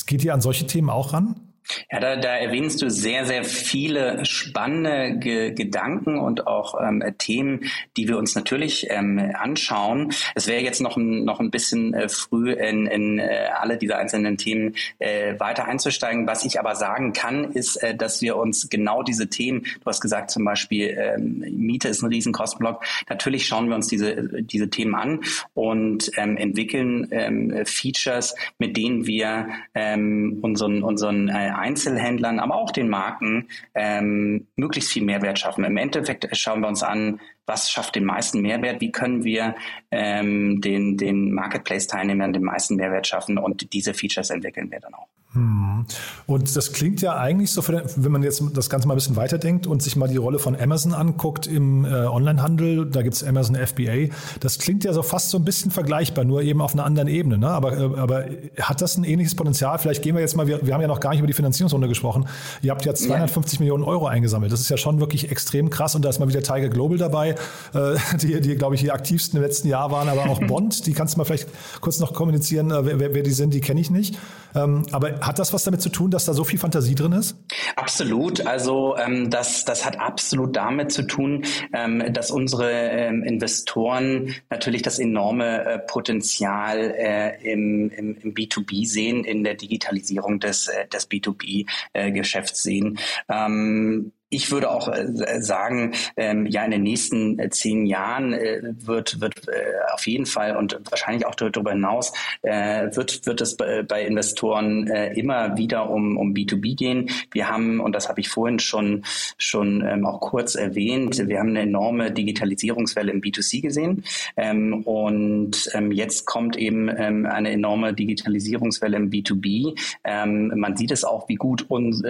Geht 0.06 0.24
ihr 0.24 0.32
an 0.32 0.40
solche 0.40 0.66
Themen 0.66 0.88
auch 0.88 1.12
ran? 1.12 1.51
Ja, 1.90 2.00
da, 2.00 2.16
da 2.16 2.36
erwähnst 2.36 2.82
du 2.82 2.90
sehr, 2.90 3.24
sehr 3.24 3.44
viele 3.44 4.24
spannende 4.24 5.18
Ge 5.18 5.52
Gedanken 5.52 6.18
und 6.18 6.46
auch 6.46 6.74
ähm, 6.80 7.02
Themen, 7.18 7.64
die 7.96 8.08
wir 8.08 8.18
uns 8.18 8.34
natürlich 8.34 8.86
ähm, 8.90 9.32
anschauen. 9.34 10.12
Es 10.34 10.46
wäre 10.46 10.62
jetzt 10.62 10.80
noch 10.80 10.96
ein, 10.96 11.24
noch 11.24 11.40
ein 11.40 11.50
bisschen 11.50 11.94
äh, 11.94 12.08
früh 12.08 12.52
in, 12.52 12.86
in 12.86 13.18
äh, 13.18 13.48
alle 13.58 13.76
diese 13.76 13.96
einzelnen 13.96 14.36
Themen 14.36 14.74
äh, 14.98 15.38
weiter 15.38 15.66
einzusteigen. 15.66 16.26
Was 16.26 16.44
ich 16.44 16.58
aber 16.58 16.74
sagen 16.74 17.12
kann, 17.12 17.52
ist, 17.52 17.76
äh, 17.82 17.94
dass 17.94 18.22
wir 18.22 18.36
uns 18.36 18.68
genau 18.70 19.02
diese 19.02 19.28
Themen, 19.28 19.62
du 19.62 19.86
hast 19.86 20.00
gesagt 20.00 20.30
zum 20.30 20.44
Beispiel, 20.44 20.96
ähm, 20.98 21.44
Miete 21.56 21.88
ist 21.88 22.02
ein 22.02 22.08
Riesenkostenblock. 22.08 22.84
Natürlich 23.08 23.46
schauen 23.46 23.68
wir 23.68 23.76
uns 23.76 23.88
diese, 23.88 24.42
diese 24.42 24.68
Themen 24.68 24.94
an 24.94 25.20
und 25.54 26.10
ähm, 26.16 26.36
entwickeln 26.36 27.08
ähm, 27.10 27.64
Features, 27.64 28.34
mit 28.58 28.76
denen 28.76 29.06
wir 29.06 29.48
ähm, 29.74 30.38
unseren, 30.42 30.82
unseren 30.82 31.28
äh, 31.28 31.51
Einzelhändlern, 31.52 32.38
aber 32.38 32.54
auch 32.54 32.70
den 32.70 32.88
Marken 32.88 33.48
ähm, 33.74 34.46
möglichst 34.56 34.92
viel 34.92 35.04
Mehrwert 35.04 35.38
schaffen. 35.38 35.64
Im 35.64 35.76
Endeffekt 35.76 36.28
schauen 36.36 36.60
wir 36.60 36.68
uns 36.68 36.82
an, 36.82 37.20
was 37.46 37.70
schafft 37.70 37.96
den 37.96 38.04
meisten 38.04 38.40
Mehrwert, 38.40 38.80
wie 38.80 38.92
können 38.92 39.24
wir 39.24 39.54
ähm, 39.90 40.60
den, 40.60 40.96
den 40.96 41.32
Marketplace-Teilnehmern 41.32 42.32
den 42.32 42.44
meisten 42.44 42.76
Mehrwert 42.76 43.06
schaffen 43.06 43.38
und 43.38 43.72
diese 43.72 43.94
Features 43.94 44.30
entwickeln 44.30 44.70
wir 44.70 44.80
dann 44.80 44.94
auch. 44.94 45.08
Und 45.34 46.56
das 46.56 46.72
klingt 46.72 47.00
ja 47.00 47.16
eigentlich 47.16 47.52
so, 47.52 47.62
den, 47.62 47.82
wenn 47.96 48.12
man 48.12 48.22
jetzt 48.22 48.42
das 48.52 48.68
Ganze 48.68 48.86
mal 48.86 48.92
ein 48.92 48.96
bisschen 48.96 49.16
weiterdenkt 49.16 49.66
und 49.66 49.82
sich 49.82 49.96
mal 49.96 50.06
die 50.06 50.18
Rolle 50.18 50.38
von 50.38 50.54
Amazon 50.54 50.92
anguckt 50.92 51.46
im 51.46 51.86
äh, 51.86 51.88
Onlinehandel, 51.88 52.90
da 52.90 53.00
gibt 53.00 53.14
es 53.14 53.24
Amazon 53.24 53.56
FBA, 53.56 54.14
das 54.40 54.58
klingt 54.58 54.84
ja 54.84 54.92
so 54.92 55.02
fast 55.02 55.30
so 55.30 55.38
ein 55.38 55.44
bisschen 55.44 55.70
vergleichbar, 55.70 56.24
nur 56.24 56.42
eben 56.42 56.60
auf 56.60 56.74
einer 56.74 56.84
anderen 56.84 57.08
Ebene. 57.08 57.38
Ne? 57.38 57.48
Aber, 57.48 57.72
äh, 57.72 57.98
aber 57.98 58.26
hat 58.60 58.82
das 58.82 58.98
ein 58.98 59.04
ähnliches 59.04 59.34
Potenzial? 59.34 59.78
Vielleicht 59.78 60.02
gehen 60.02 60.14
wir 60.14 60.20
jetzt 60.20 60.36
mal, 60.36 60.46
wir, 60.46 60.66
wir 60.66 60.74
haben 60.74 60.82
ja 60.82 60.88
noch 60.88 61.00
gar 61.00 61.10
nicht 61.10 61.20
über 61.20 61.26
die 61.26 61.32
Finanzierungsrunde 61.32 61.88
gesprochen. 61.88 62.26
Ihr 62.60 62.70
habt 62.70 62.84
ja 62.84 62.92
250 62.92 63.58
ja. 63.58 63.62
Millionen 63.62 63.84
Euro 63.84 64.06
eingesammelt. 64.06 64.52
Das 64.52 64.60
ist 64.60 64.68
ja 64.68 64.76
schon 64.76 65.00
wirklich 65.00 65.30
extrem 65.30 65.70
krass 65.70 65.94
und 65.94 66.04
da 66.04 66.10
ist 66.10 66.18
mal 66.18 66.28
wieder 66.28 66.42
Tiger 66.42 66.68
Global 66.68 66.98
dabei, 66.98 67.36
äh, 67.72 67.96
die, 68.20 68.38
die 68.42 68.54
glaube 68.56 68.74
ich, 68.74 68.82
die 68.82 68.92
aktivsten 68.92 69.38
im 69.38 69.42
letzten 69.42 69.68
Jahr 69.68 69.90
waren, 69.90 70.10
aber 70.10 70.26
auch 70.26 70.40
Bond, 70.46 70.86
die 70.86 70.92
kannst 70.92 71.14
du 71.14 71.18
mal 71.18 71.24
vielleicht 71.24 71.48
kurz 71.80 72.00
noch 72.00 72.12
kommunizieren, 72.12 72.70
äh, 72.70 72.98
wer, 72.98 73.14
wer 73.14 73.22
die 73.22 73.30
sind, 73.30 73.54
die 73.54 73.60
kenne 73.60 73.80
ich 73.80 73.90
nicht. 73.90 74.18
Ähm, 74.54 74.84
aber 74.92 75.21
hat 75.26 75.38
das 75.38 75.52
was 75.52 75.64
damit 75.64 75.80
zu 75.80 75.88
tun, 75.88 76.10
dass 76.10 76.24
da 76.24 76.34
so 76.34 76.44
viel 76.44 76.58
Fantasie 76.58 76.94
drin 76.94 77.12
ist? 77.12 77.36
Absolut. 77.76 78.46
Also 78.46 78.96
ähm, 78.96 79.30
das, 79.30 79.64
das 79.64 79.84
hat 79.84 79.98
absolut 79.98 80.56
damit 80.56 80.92
zu 80.92 81.02
tun, 81.02 81.44
ähm, 81.72 82.12
dass 82.12 82.30
unsere 82.30 82.70
ähm, 82.70 83.22
Investoren 83.22 84.34
natürlich 84.50 84.82
das 84.82 84.98
enorme 84.98 85.64
äh, 85.64 85.78
Potenzial 85.78 86.94
äh, 86.96 87.52
im, 87.52 87.90
im, 87.90 88.16
im 88.16 88.34
B2B 88.34 88.86
sehen, 88.86 89.24
in 89.24 89.44
der 89.44 89.54
Digitalisierung 89.54 90.40
des, 90.40 90.68
äh, 90.68 90.86
des 90.88 91.10
B2B-Geschäfts 91.10 92.60
äh, 92.60 92.62
sehen. 92.62 92.98
Ähm, 93.28 94.12
ich 94.32 94.50
würde 94.50 94.70
auch 94.70 94.88
äh, 94.88 95.42
sagen, 95.42 95.92
ähm, 96.16 96.46
ja, 96.46 96.64
in 96.64 96.70
den 96.70 96.82
nächsten 96.82 97.38
äh, 97.38 97.50
zehn 97.50 97.86
Jahren 97.86 98.32
äh, 98.32 98.60
wird, 98.62 99.20
wird 99.20 99.46
äh, 99.48 99.92
auf 99.92 100.06
jeden 100.06 100.26
Fall 100.26 100.56
und 100.56 100.80
wahrscheinlich 100.90 101.26
auch 101.26 101.34
darüber 101.34 101.72
hinaus 101.72 102.12
äh, 102.40 102.88
wird, 102.96 103.26
wird 103.26 103.40
es 103.42 103.56
bei, 103.56 103.82
bei 103.82 104.04
Investoren 104.04 104.88
äh, 104.88 105.12
immer 105.12 105.56
wieder 105.58 105.90
um, 105.90 106.16
um 106.16 106.32
B2B 106.32 106.76
gehen. 106.76 107.10
Wir 107.30 107.50
haben, 107.50 107.78
und 107.80 107.94
das 107.94 108.08
habe 108.08 108.20
ich 108.20 108.30
vorhin 108.30 108.58
schon, 108.58 109.04
schon 109.36 109.86
ähm, 109.86 110.06
auch 110.06 110.20
kurz 110.20 110.54
erwähnt, 110.54 111.28
wir 111.28 111.38
haben 111.38 111.50
eine 111.50 111.62
enorme 111.62 112.10
Digitalisierungswelle 112.10 113.12
im 113.12 113.20
B2C 113.20 113.60
gesehen. 113.60 114.04
Ähm, 114.36 114.82
und 114.84 115.68
ähm, 115.74 115.92
jetzt 115.92 116.24
kommt 116.24 116.56
eben 116.56 116.88
ähm, 116.88 117.26
eine 117.26 117.50
enorme 117.50 117.92
Digitalisierungswelle 117.92 118.96
im 118.96 119.10
B2B. 119.10 119.78
Ähm, 120.04 120.52
man 120.56 120.76
sieht 120.76 120.90
es 120.90 121.04
auch, 121.04 121.28
wie 121.28 121.34
gut 121.34 121.66
uns, 121.68 122.02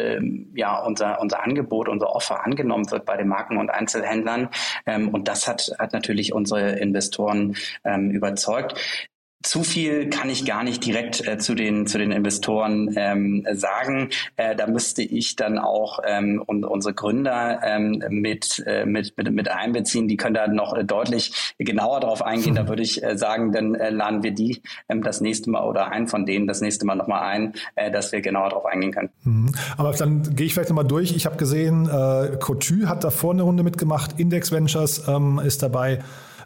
ja, 0.55 0.79
unser, 0.85 1.21
unser 1.21 1.43
Angebot, 1.43 1.89
unser 1.89 2.12
Offer 2.15 2.45
angenommen 2.45 2.91
wird 2.91 3.05
bei 3.05 3.17
den 3.17 3.29
Marken 3.29 3.57
und 3.57 3.71
Einzelhändlern. 3.71 4.49
Ähm, 4.87 5.09
und 5.09 5.29
das 5.29 5.49
hat, 5.49 5.73
hat 5.79 5.93
natürlich 5.93 6.33
unsere 6.33 6.79
Investoren 6.79 7.57
ähm, 7.85 8.11
überzeugt 8.11 9.09
zu 9.43 9.63
viel 9.63 10.09
kann 10.09 10.31
ich 10.31 10.45
gar 10.45 10.63
nicht 10.63 10.85
direkt 10.85 11.27
äh, 11.27 11.39
zu 11.39 11.55
den 11.55 11.87
zu 11.87 11.99
den 11.99 12.13
Investoren 12.13 12.95
ähm, 12.97 13.47
sagen. 13.53 14.11
Äh, 14.37 14.55
da 14.57 14.67
müsste 14.67 15.03
ich 15.03 15.37
dann 15.37 15.59
auch 15.59 16.01
ähm, 16.07 16.43
und 16.45 16.65
unsere 16.65 16.95
Gründer 16.95 17.61
ähm, 17.65 18.03
mit, 18.09 18.63
äh, 18.67 18.87
mit, 18.87 19.17
mit 19.17 19.33
mit 19.33 19.51
einbeziehen. 19.51 20.09
Die 20.09 20.17
können 20.17 20.35
da 20.35 20.47
noch 20.47 20.75
äh, 20.75 20.85
deutlich 20.85 21.55
genauer 21.59 22.01
drauf 22.01 22.23
eingehen. 22.23 22.55
Da 22.55 22.69
würde 22.73 22.83
ich 22.83 23.03
äh, 23.03 23.17
sagen, 23.19 23.53
dann 23.53 23.75
äh, 23.75 23.91
laden 23.91 24.23
wir 24.23 24.33
die 24.33 24.63
ähm, 24.89 25.03
das 25.03 25.21
nächste 25.21 25.51
Mal 25.51 25.65
oder 25.65 25.91
einen 25.91 26.09
von 26.09 26.27
denen 26.27 26.47
das 26.47 26.61
nächste 26.61 26.87
Mal 26.87 26.95
nochmal 26.95 27.23
ein, 27.23 27.55
äh, 27.75 27.91
dass 27.91 28.13
wir 28.13 28.21
genauer 28.21 28.51
drauf 28.51 28.67
eingehen 28.67 28.93
können. 28.93 29.11
Mhm. 29.25 29.53
Aber 29.77 29.93
dann 29.93 30.23
gehe 30.35 30.47
ich 30.47 30.55
vielleicht 30.55 30.71
nochmal 30.71 30.87
durch. 30.87 31.15
Ich 31.15 31.27
habe 31.27 31.37
gesehen, 31.37 31.89
äh, 31.89 32.37
Cotu 32.39 32.87
hat 32.87 33.05
da 33.05 33.11
vorne 33.11 33.39
eine 33.39 33.43
Runde 33.43 33.63
mitgemacht. 33.63 34.19
Index 34.19 34.53
Ventures 34.53 35.09
ähm, 35.09 35.41
ist 35.45 35.63
dabei. 35.63 36.01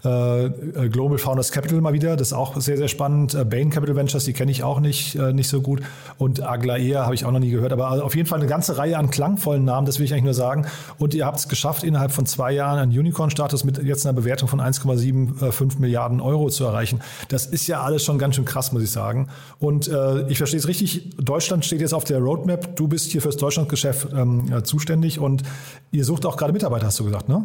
Äh, 0.06 0.44
äh, 0.46 0.88
Global 0.88 1.18
Founders 1.18 1.50
Capital 1.50 1.80
mal 1.80 1.92
wieder, 1.92 2.16
das 2.16 2.28
ist 2.28 2.32
auch 2.32 2.60
sehr, 2.60 2.76
sehr 2.76 2.86
spannend. 2.86 3.34
Äh, 3.34 3.44
Bain 3.44 3.70
Capital 3.70 3.96
Ventures, 3.96 4.24
die 4.24 4.32
kenne 4.32 4.52
ich 4.52 4.62
auch 4.62 4.78
nicht, 4.78 5.16
nicht 5.16 5.48
so 5.48 5.60
gut. 5.60 5.82
Und 6.18 6.42
Aglaea 6.42 7.04
habe 7.04 7.14
ich 7.14 7.24
auch 7.24 7.32
noch 7.32 7.40
nie 7.40 7.50
gehört. 7.50 7.72
Aber 7.72 8.04
auf 8.04 8.14
jeden 8.14 8.28
Fall 8.28 8.38
eine 8.38 8.48
ganze 8.48 8.78
Reihe 8.78 8.98
an 8.98 9.10
klangvollen 9.10 9.64
Namen, 9.64 9.86
das 9.86 9.98
will 9.98 10.06
ich 10.06 10.12
eigentlich 10.12 10.24
nur 10.24 10.34
sagen. 10.34 10.66
Und 10.98 11.14
ihr 11.14 11.26
habt 11.26 11.38
es 11.38 11.48
geschafft, 11.48 11.82
innerhalb 11.82 12.12
von 12.12 12.26
zwei 12.26 12.52
Jahren 12.52 12.78
einen 12.78 12.96
Unicorn-Status 12.96 13.64
mit 13.64 13.82
jetzt 13.82 14.06
einer 14.06 14.12
Bewertung 14.12 14.48
von 14.48 14.60
1,75 14.60 15.78
Milliarden 15.80 16.20
Euro 16.20 16.48
zu 16.50 16.64
erreichen. 16.64 17.00
Das 17.28 17.46
ist 17.46 17.66
ja 17.66 17.82
alles 17.82 18.04
schon 18.04 18.18
ganz 18.18 18.36
schön 18.36 18.44
krass, 18.44 18.72
muss 18.72 18.82
ich 18.82 18.90
sagen. 18.90 19.28
Und 19.58 19.88
äh, 19.88 20.28
ich 20.28 20.38
verstehe 20.38 20.60
es 20.60 20.68
richtig, 20.68 21.16
Deutschland 21.16 21.64
steht 21.64 21.80
jetzt 21.80 21.94
auf 21.94 22.04
der 22.04 22.18
Roadmap. 22.18 22.76
Du 22.76 22.86
bist 22.86 23.10
hier 23.10 23.22
fürs 23.22 23.36
Deutschlandgeschäft 23.36 24.08
ähm, 24.12 24.64
zuständig 24.64 25.18
und 25.18 25.42
ihr 25.90 26.04
sucht 26.04 26.26
auch 26.26 26.36
gerade 26.36 26.52
Mitarbeiter, 26.52 26.86
hast 26.86 27.00
du 27.00 27.04
gesagt, 27.04 27.28
ne? 27.28 27.44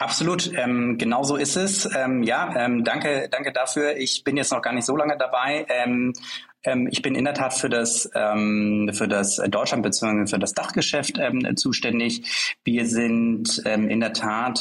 Absolut, 0.00 0.52
ähm, 0.54 0.96
genau 0.96 1.24
so 1.24 1.34
ist 1.34 1.56
es. 1.56 1.88
Ähm, 1.92 2.22
ja, 2.22 2.54
ähm, 2.56 2.84
danke, 2.84 3.28
danke 3.32 3.52
dafür. 3.52 3.96
Ich 3.96 4.22
bin 4.22 4.36
jetzt 4.36 4.52
noch 4.52 4.62
gar 4.62 4.72
nicht 4.72 4.84
so 4.84 4.96
lange 4.96 5.18
dabei. 5.18 5.66
Ähm, 5.68 6.12
ähm, 6.62 6.88
ich 6.88 7.02
bin 7.02 7.16
in 7.16 7.24
der 7.24 7.34
Tat 7.34 7.52
für 7.54 7.68
das, 7.68 8.08
ähm, 8.14 8.90
für 8.92 9.08
das 9.08 9.42
Deutschland 9.48 9.82
bzw. 9.82 10.28
für 10.28 10.38
das 10.38 10.54
Dachgeschäft 10.54 11.18
ähm, 11.18 11.56
zuständig. 11.56 12.56
Wir 12.62 12.86
sind 12.86 13.58
in 13.58 14.00
der 14.00 14.12
Tat 14.12 14.58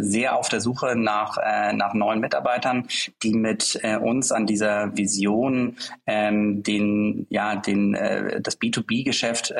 sehr 0.00 0.36
auf 0.36 0.48
der 0.48 0.60
Suche 0.60 0.96
nach, 0.96 1.38
äh, 1.38 1.72
nach 1.72 1.94
neuen 1.94 2.20
Mitarbeitern, 2.20 2.86
die 3.22 3.32
mit 3.32 3.78
äh, 3.82 3.96
uns 3.96 4.32
an 4.32 4.46
dieser 4.46 4.96
Vision 4.96 5.76
den, 6.06 7.26
ja, 7.30 7.56
den, 7.56 7.94
äh, 7.94 8.40
das 8.40 8.60
B2B-Geschäft 8.60 9.54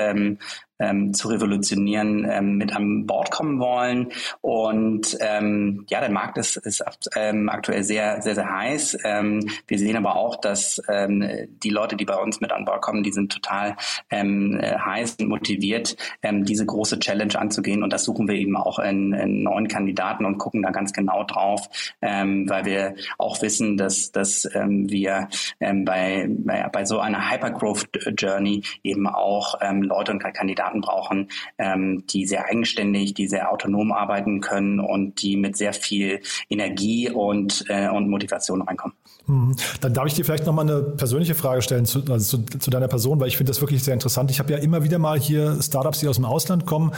ähm, 0.79 1.15
zu 1.15 1.29
revolutionieren, 1.29 2.29
ähm, 2.29 2.57
mit 2.57 2.75
an 2.75 3.07
Bord 3.07 3.31
kommen 3.31 3.61
wollen. 3.61 4.09
Und 4.41 5.17
ähm, 5.21 5.85
ja, 5.89 6.01
der 6.01 6.11
Markt 6.11 6.39
ist, 6.39 6.57
ist 6.57 6.85
ähm, 7.15 7.49
aktuell 7.49 7.83
sehr, 7.83 8.21
sehr, 8.23 8.35
sehr 8.35 8.51
heiß. 8.51 8.99
Ähm, 9.05 9.49
wir 9.67 9.79
sehen 9.79 9.97
aber 9.97 10.17
auch, 10.17 10.37
dass 10.37 10.83
ähm, 10.89 11.49
die 11.63 11.71
Leute, 11.71 11.97
die 11.97 12.05
bei 12.05 12.17
uns 12.17 12.41
mit 12.41 12.53
an 12.53 12.65
Bord 12.65 12.83
kommen, 12.83 13.03
die 13.03 13.13
sind 13.13 13.33
total 13.33 13.77
ähm, 14.11 14.61
heiß 14.61 15.17
und 15.21 15.29
motiviert, 15.29 15.97
ähm, 16.23 16.45
diese 16.45 16.67
große 16.67 16.99
Challenge 16.99 17.39
anzugehen. 17.39 17.83
Und 17.83 17.93
das 17.93 18.05
suchen 18.05 18.29
wir 18.29 18.35
eben 18.35 18.57
auch 18.57 18.79
in, 18.79 19.13
in 19.13 19.43
neuen 19.45 19.69
Kandidaten 19.69 20.25
und 20.25 20.39
gucken 20.39 20.63
da 20.63 20.71
ganz 20.71 20.93
genau 20.93 21.25
drauf, 21.25 21.69
ähm, 22.03 22.49
weil 22.49 22.65
wir 22.65 22.95
auch 23.19 23.41
wissen, 23.43 23.77
dass, 23.77 24.11
dass 24.11 24.49
ähm, 24.55 24.91
wir 24.91 25.29
ähm, 25.61 25.85
bei, 25.85 26.29
bei, 26.29 26.85
so 26.85 26.99
einer 26.99 27.31
Hypergrowth 27.31 27.89
Journey 28.19 28.63
eben 28.83 29.07
auch 29.07 29.57
ähm, 29.61 29.83
Leute 29.83 30.13
und 30.13 30.19
Kandidaten 30.19 30.64
brauchen, 30.73 31.29
ähm, 31.59 32.05
die 32.09 32.27
sehr 32.27 32.47
eigenständig, 32.47 33.15
die 33.15 33.29
sehr 33.29 33.51
autonom 33.51 33.93
arbeiten 33.93 34.41
können 34.41 34.81
und 34.81 35.23
die 35.23 35.37
mit 35.37 35.57
sehr 35.57 35.73
viel 35.73 36.21
Energie 36.49 37.11
und, 37.11 37.65
äh, 37.69 37.89
und 37.89 38.09
Motivation 38.09 38.63
reinkommen. 38.63 38.97
Mhm. 39.27 39.57
Dann 39.81 39.95
darf 39.95 40.07
ich 40.07 40.15
dir 40.15 40.25
vielleicht 40.25 40.45
nochmal 40.45 40.69
eine 40.69 40.83
persönliche 40.83 41.35
Frage 41.35 41.63
stellen 41.63 41.87
zu, 41.87 42.03
also 42.11 42.39
zu, 42.39 42.59
zu 42.59 42.71
deiner 42.71 42.89
Person, 42.89 43.21
weil 43.21 43.29
ich 43.29 43.39
finde 43.39 43.51
das 43.51 43.61
wirklich 43.61 43.83
sehr 43.83 43.95
interessant. 43.95 44.31
Ich 44.31 44.39
habe 44.39 44.53
ja 44.53 44.59
immer 44.59 44.85
wieder 44.85 44.99
mal 44.99 45.19
hier 45.19 45.63
Startups, 45.63 46.01
die 46.01 46.09
aus 46.09 46.17
dem 46.17 46.27
Ausland 46.27 46.67
kommen, 46.67 46.93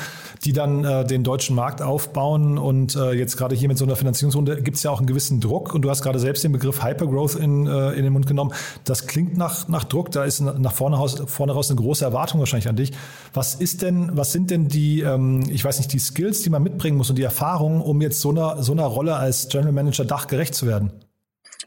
die 0.45 0.53
dann 0.53 0.85
äh, 0.85 1.05
den 1.05 1.23
deutschen 1.23 1.55
Markt 1.55 1.83
aufbauen 1.83 2.59
und 2.59 2.97
äh, 2.97 3.13
jetzt 3.13 3.37
gerade 3.37 3.55
hier 3.55 3.69
mit 3.69 3.79
so 3.79 3.85
einer 3.85 3.95
Finanzierungsrunde 3.95 4.61
gibt 4.63 4.77
es 4.77 4.83
ja 4.83 4.91
auch 4.91 4.99
einen 4.99 5.07
gewissen 5.07 5.41
Druck 5.41 5.73
und 5.73 5.83
du 5.83 5.91
hast 5.91 6.03
gerade 6.03 6.19
selbst 6.19 6.43
den 6.43 6.53
Begriff 6.53 6.83
Hypergrowth 6.83 7.37
in, 7.37 7.67
äh, 7.67 7.93
in 7.93 8.03
den 8.03 8.13
Mund 8.13 8.27
genommen. 8.27 8.53
Das 8.85 9.07
klingt 9.07 9.37
nach, 9.37 9.69
nach 9.69 9.85
Druck, 9.85 10.11
da 10.11 10.25
ist 10.25 10.41
nach 10.41 10.73
vorne 10.73 10.97
raus, 10.97 11.23
vorne 11.27 11.53
raus 11.53 11.71
eine 11.71 11.81
große 11.81 12.05
Erwartung 12.05 12.41
wahrscheinlich 12.41 12.69
an 12.69 12.77
dich. 12.77 12.93
Was 13.35 13.56
ist 13.61 13.83
denn, 13.83 14.11
was 14.13 14.33
sind 14.33 14.51
denn 14.51 14.69
die, 14.69 15.01
ähm, 15.01 15.45
ich 15.49 15.65
weiß 15.65 15.79
nicht, 15.79 15.93
die 15.93 15.99
Skills, 15.99 16.43
die 16.43 16.51
man 16.51 16.63
mitbringen 16.63 16.97
muss 16.97 17.11
und 17.11 17.17
die 17.17 17.23
Erfahrungen, 17.23 17.81
um 17.81 18.01
jetzt 18.01 18.21
so 18.21 18.31
einer, 18.31 18.63
so 18.63 18.73
einer 18.73 18.87
Rolle 18.87 19.17
als 19.17 19.49
General 19.49 19.73
Manager 19.73 20.05
Dach 20.05 20.27
gerecht 20.27 20.55
zu 20.55 20.67
werden? 20.67 20.93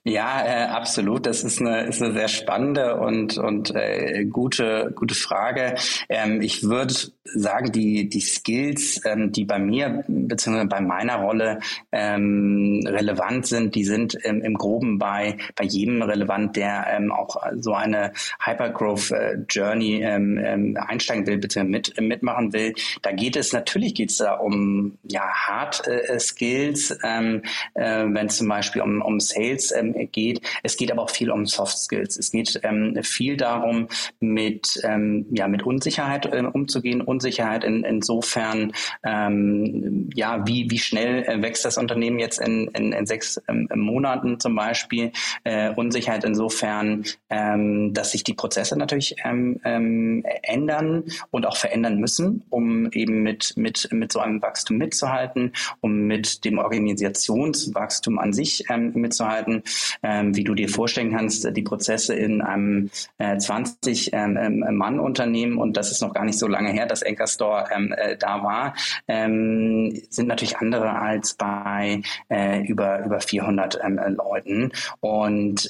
Ja, 0.04 0.46
äh, 0.46 0.66
absolut. 0.68 1.26
Das 1.26 1.44
ist 1.44 1.60
eine, 1.60 1.84
ist 1.84 2.02
eine 2.02 2.14
sehr 2.14 2.28
spannende 2.28 2.96
und, 2.96 3.38
und 3.38 3.76
äh, 3.76 4.26
gute, 4.26 4.94
gute 4.96 5.16
Frage. 5.16 5.76
Ähm, 6.08 6.42
ich 6.42 6.64
würde 6.64 6.94
sagen, 7.24 7.72
die, 7.72 8.10
die 8.10 8.22
Skills, 8.22 9.02
ähm, 9.06 9.32
die 9.32 9.46
bei 9.46 9.60
mir 9.60 10.04
bzw. 10.08 10.66
bei 10.66 10.82
meiner 10.82 11.18
Rolle 11.18 11.60
ähm, 11.92 12.82
relevant 12.86 13.48
sind, 13.48 13.76
die 13.76 13.84
sind 13.84 14.16
im 14.16 14.54
Groben 14.56 14.98
bei, 14.98 15.38
bei 15.56 15.66
jedem 15.66 16.02
relevant, 16.02 16.56
der 16.56 16.88
ähm, 16.90 17.12
auch 17.12 17.36
so 17.58 17.74
eine 17.74 18.14
Hypergrowth 18.44 19.12
äh, 19.12 19.38
ähm, 19.56 20.38
ähm, 20.38 20.78
einsteigen 20.80 21.28
will, 21.28 21.38
bzw. 21.38 21.64
Mit, 21.66 22.02
mitmachen 22.02 22.54
will. 22.54 22.74
Da 23.02 23.12
geht 23.12 23.36
es, 23.36 23.54
natürlich 23.54 23.96
geht 23.96 24.12
es 24.12 24.18
da 24.18 24.34
um 24.36 24.98
ja, 25.04 25.28
Hard 25.28 25.88
äh, 25.88 26.20
Skills, 26.20 26.92
äh, 26.92 27.42
wenn 27.76 28.30
zum 28.30 28.48
Beispiel 28.48 28.82
um, 28.82 29.02
um 29.02 29.20
Sales 29.20 29.72
ähm, 29.96 30.10
geht. 30.12 30.42
Es 30.64 30.78
geht 30.78 30.92
aber 30.92 31.04
auch 31.04 31.10
viel 31.10 31.32
um 31.32 31.46
Soft 31.46 31.78
Skills. 31.78 32.18
Es 32.18 32.32
geht 32.32 32.60
ähm, 32.64 32.98
viel 33.04 33.38
darum, 33.38 33.88
mit, 34.20 34.80
ähm, 34.84 35.26
ja, 35.32 35.48
mit 35.48 35.64
Unsicherheit 35.64 36.26
äh, 36.26 36.44
umzugehen. 36.52 37.02
Unsicherheit 37.02 37.64
in, 37.64 37.84
insofern, 37.84 38.74
ähm, 39.04 40.10
ja, 40.14 40.46
wie, 40.48 40.70
wie 40.70 40.80
schnell 40.80 41.24
äh, 41.24 41.42
wächst 41.42 41.66
das 41.66 41.78
Unternehmen 41.78 42.20
jetzt 42.20 42.40
in, 42.40 42.68
in, 42.70 42.92
in 42.92 43.06
sechs 43.06 43.42
ähm, 43.48 43.68
Monaten 43.76 44.40
zum 44.40 44.56
Beispiel. 44.56 45.12
Äh, 45.44 45.72
Unsicherheit 45.72 46.24
insofern, 46.24 47.06
ähm, 47.30 47.94
dass 47.94 48.12
sich 48.12 48.24
die 48.24 48.34
Prozesse 48.34 48.78
natürlich 48.78 49.16
ähm, 49.24 49.60
ähm, 49.64 50.24
ändern 50.44 51.04
und 51.32 51.46
auch 51.46 51.58
verändern 51.58 51.98
müssen, 51.98 52.44
um 52.50 52.92
eben 52.92 53.24
mit, 53.24 53.54
mit, 53.56 53.90
mit 53.92 54.12
so 54.12 54.20
einem 54.20 54.42
Wachstum 54.42 54.78
mitzuhalten, 54.78 55.54
um 55.82 56.08
mit 56.08 56.46
dem 56.46 56.58
Organisationswachstum 56.58 58.20
an 58.20 58.34
sich 58.34 58.66
ähm, 58.70 58.92
mitzuhalten 58.94 59.64
ähm, 60.04 60.36
wie 60.36 60.44
du 60.44 60.56
dir 60.56 60.70
vorstellen 60.70 61.12
kannst, 61.12 61.48
die 61.56 61.62
Prozesse 61.62 62.16
in 62.16 62.42
einem 62.42 62.90
äh, 63.18 63.38
20 63.38 64.12
ähm, 64.14 64.38
ähm, 64.38 65.58
und 65.58 65.78
das 65.78 65.92
ist 65.92 66.02
noch 66.02 66.14
gar 66.14 66.26
nicht 66.26 66.40
so 66.40 66.48
lange 66.48 66.72
her, 66.72 66.86
dass 66.86 67.04
Anchor 67.04 67.28
Store 67.28 67.66
ähm, 67.74 67.94
äh, 67.96 68.18
da 68.18 68.44
war, 68.44 68.76
ähm, 69.08 70.02
sind 70.10 70.28
natürlich 70.28 70.58
andere 70.58 71.00
als 71.00 71.34
bei 71.34 72.02
äh, 72.30 72.62
über 72.66 73.04
über 73.06 73.20
400 73.20 73.80
ähm, 73.84 74.00
Leuten. 74.16 74.72
Und 75.00 75.70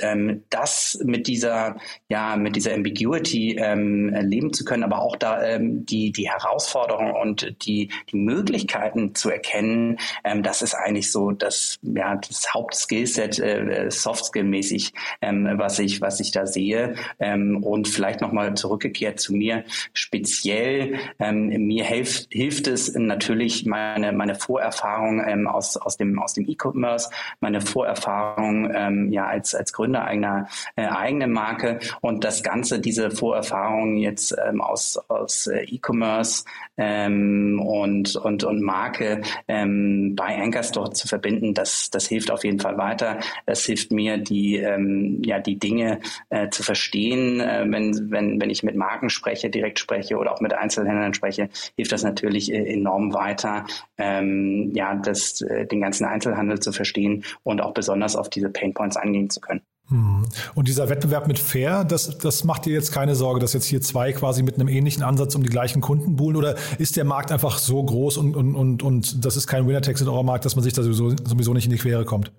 das 0.50 1.00
mit 1.04 1.28
dieser 1.28 1.76
ja 2.10 2.36
mit 2.36 2.56
dieser 2.56 2.74
Ambiguity 2.74 3.60
leben 3.60 4.54
zu 4.54 4.65
können, 4.65 4.84
aber 4.84 5.02
auch 5.02 5.15
da 5.15 5.60
die 5.60 6.12
die 6.12 6.30
Herausforderungen 6.30 7.12
und 7.12 7.56
die 7.65 7.89
die 8.12 8.17
Möglichkeiten 8.17 9.15
zu 9.15 9.30
erkennen, 9.30 9.98
das 10.41 10.62
ist 10.62 10.74
eigentlich 10.74 11.12
so 11.12 11.32
das 11.32 11.80
ja 11.82 12.15
das 12.15 12.54
Hauptskillset 12.54 13.39
äh, 13.39 13.91
Soft 14.02 14.26
Skill-mäßig, 14.26 14.94
ähm, 15.22 15.50
was 15.56 15.80
ich, 15.80 16.02
was 16.02 16.20
ich 16.20 16.32
da 16.32 16.46
sehe. 16.46 16.96
Ähm, 17.20 17.64
und 17.64 17.88
vielleicht 17.88 18.22
nochmal 18.22 18.54
zurückgekehrt 18.56 19.20
zu 19.20 19.34
mir. 19.34 19.64
Speziell, 19.94 21.00
ähm, 21.20 21.48
mir 21.68 21.86
hilft, 21.86 22.28
hilft 22.32 22.68
es 22.68 22.94
natürlich 22.94 23.66
meine, 23.66 24.12
meine 24.12 24.36
Vorerfahrung 24.36 25.24
ähm, 25.26 25.48
aus, 25.48 25.78
aus 25.78 25.98
dem, 25.98 26.20
aus 26.20 26.34
dem 26.34 26.48
E-Commerce, 26.48 27.10
meine 27.40 27.62
Vorerfahrung 27.62 28.72
ähm, 28.74 29.12
ja 29.12 29.26
als, 29.26 29.56
als 29.56 29.74
Gründer 29.74 30.04
einer 30.06 30.48
äh, 30.76 30.86
eigenen 30.86 31.32
Marke 31.32 31.80
und 32.02 32.24
das 32.24 32.44
Ganze, 32.44 32.80
diese 32.80 33.12
Vorerfahrung 33.12 33.98
jetzt 33.98 34.36
ähm, 34.48 34.62
aus, 34.62 34.98
aus 35.08 35.48
äh, 35.48 35.64
E-Commerce 35.64 36.46
ähm, 36.78 37.62
und, 37.62 38.16
und, 38.16 38.44
und 38.44 38.62
Marke 38.62 39.22
ähm, 39.48 40.16
bei 40.16 40.42
Anchorstore 40.42 40.92
zu 40.92 41.08
verbinden, 41.08 41.54
das, 41.54 41.90
das 41.90 42.08
hilft 42.08 42.32
auf 42.32 42.44
jeden 42.44 42.60
Fall 42.60 42.78
weiter. 42.78 43.20
Es 43.46 43.66
hilft 43.66 43.88
mir, 43.91 44.17
die, 44.17 44.58
ähm, 44.58 45.21
ja, 45.23 45.39
die 45.39 45.60
Dinge 45.60 45.99
äh, 46.30 46.49
zu 46.49 46.63
verstehen. 46.63 47.39
Äh, 47.39 47.65
wenn, 47.69 48.12
wenn, 48.12 48.41
wenn 48.41 48.49
ich 48.49 48.63
mit 48.63 48.75
Marken 48.75 49.10
spreche, 49.10 49.49
direkt 49.49 49.80
spreche 49.80 50.17
oder 50.17 50.32
auch 50.34 50.41
mit 50.41 50.54
Einzelhändlern 50.54 51.13
spreche, 51.13 51.49
hilft 51.75 51.91
das 51.91 52.04
natürlich 52.04 52.52
äh, 52.52 52.73
enorm 52.73 53.13
weiter, 53.13 53.65
ähm, 53.97 54.71
ja, 54.73 54.95
das, 54.95 55.41
äh, 55.41 55.65
den 55.65 55.82
ganzen 55.82 56.06
Einzelhandel 56.06 56.60
zu 56.60 56.71
verstehen 56.71 57.23
und 57.43 57.62
auch 57.62 57.73
besonders 57.73 58.15
auf 58.15 58.30
diese 58.30 58.49
Painpoints 58.49 58.97
eingehen 58.97 59.30
zu 59.30 59.41
können. 59.41 59.62
Hm. 59.89 60.25
Und 60.54 60.67
dieser 60.67 60.89
Wettbewerb 60.89 61.28
mit 61.28 61.39
Fair, 61.39 61.84
das, 61.84 62.17
das 62.19 62.43
macht 62.43 62.65
dir 62.65 62.73
jetzt 62.73 62.91
keine 62.91 63.15
Sorge, 63.15 63.39
dass 63.39 63.54
jetzt 63.54 63.65
hier 63.65 63.82
zwei 63.82 64.13
quasi 64.13 64.43
mit 64.43 64.56
einem 64.56 64.67
ähnlichen 64.67 65.04
Ansatz 65.04 65.34
um 65.36 65.43
die 65.43 65.49
gleichen 65.49 65.82
Kunden 65.82 66.15
buhlen? 66.15 66.36
Oder 66.36 66.56
ist 66.78 66.95
der 66.95 67.06
Markt 67.06 67.32
einfach 67.32 67.58
so 67.58 67.84
groß 67.84 68.17
und, 68.17 68.36
und, 68.36 68.56
und, 68.56 68.84
und 68.84 69.25
das 69.25 69.36
ist 69.36 69.47
kein 69.47 69.67
Winner-Text 69.67 70.04
in 70.04 70.10
eurem 70.10 70.28
Markt, 70.28 70.45
dass 70.45 70.56
man 70.56 70.63
sich 70.63 70.73
da 70.73 70.84
sowieso, 70.84 71.10
sowieso 71.10 71.54
nicht 71.54 71.65
in 71.65 71.71
die 71.71 71.78
Quere 71.78 72.06
kommt? 72.06 72.32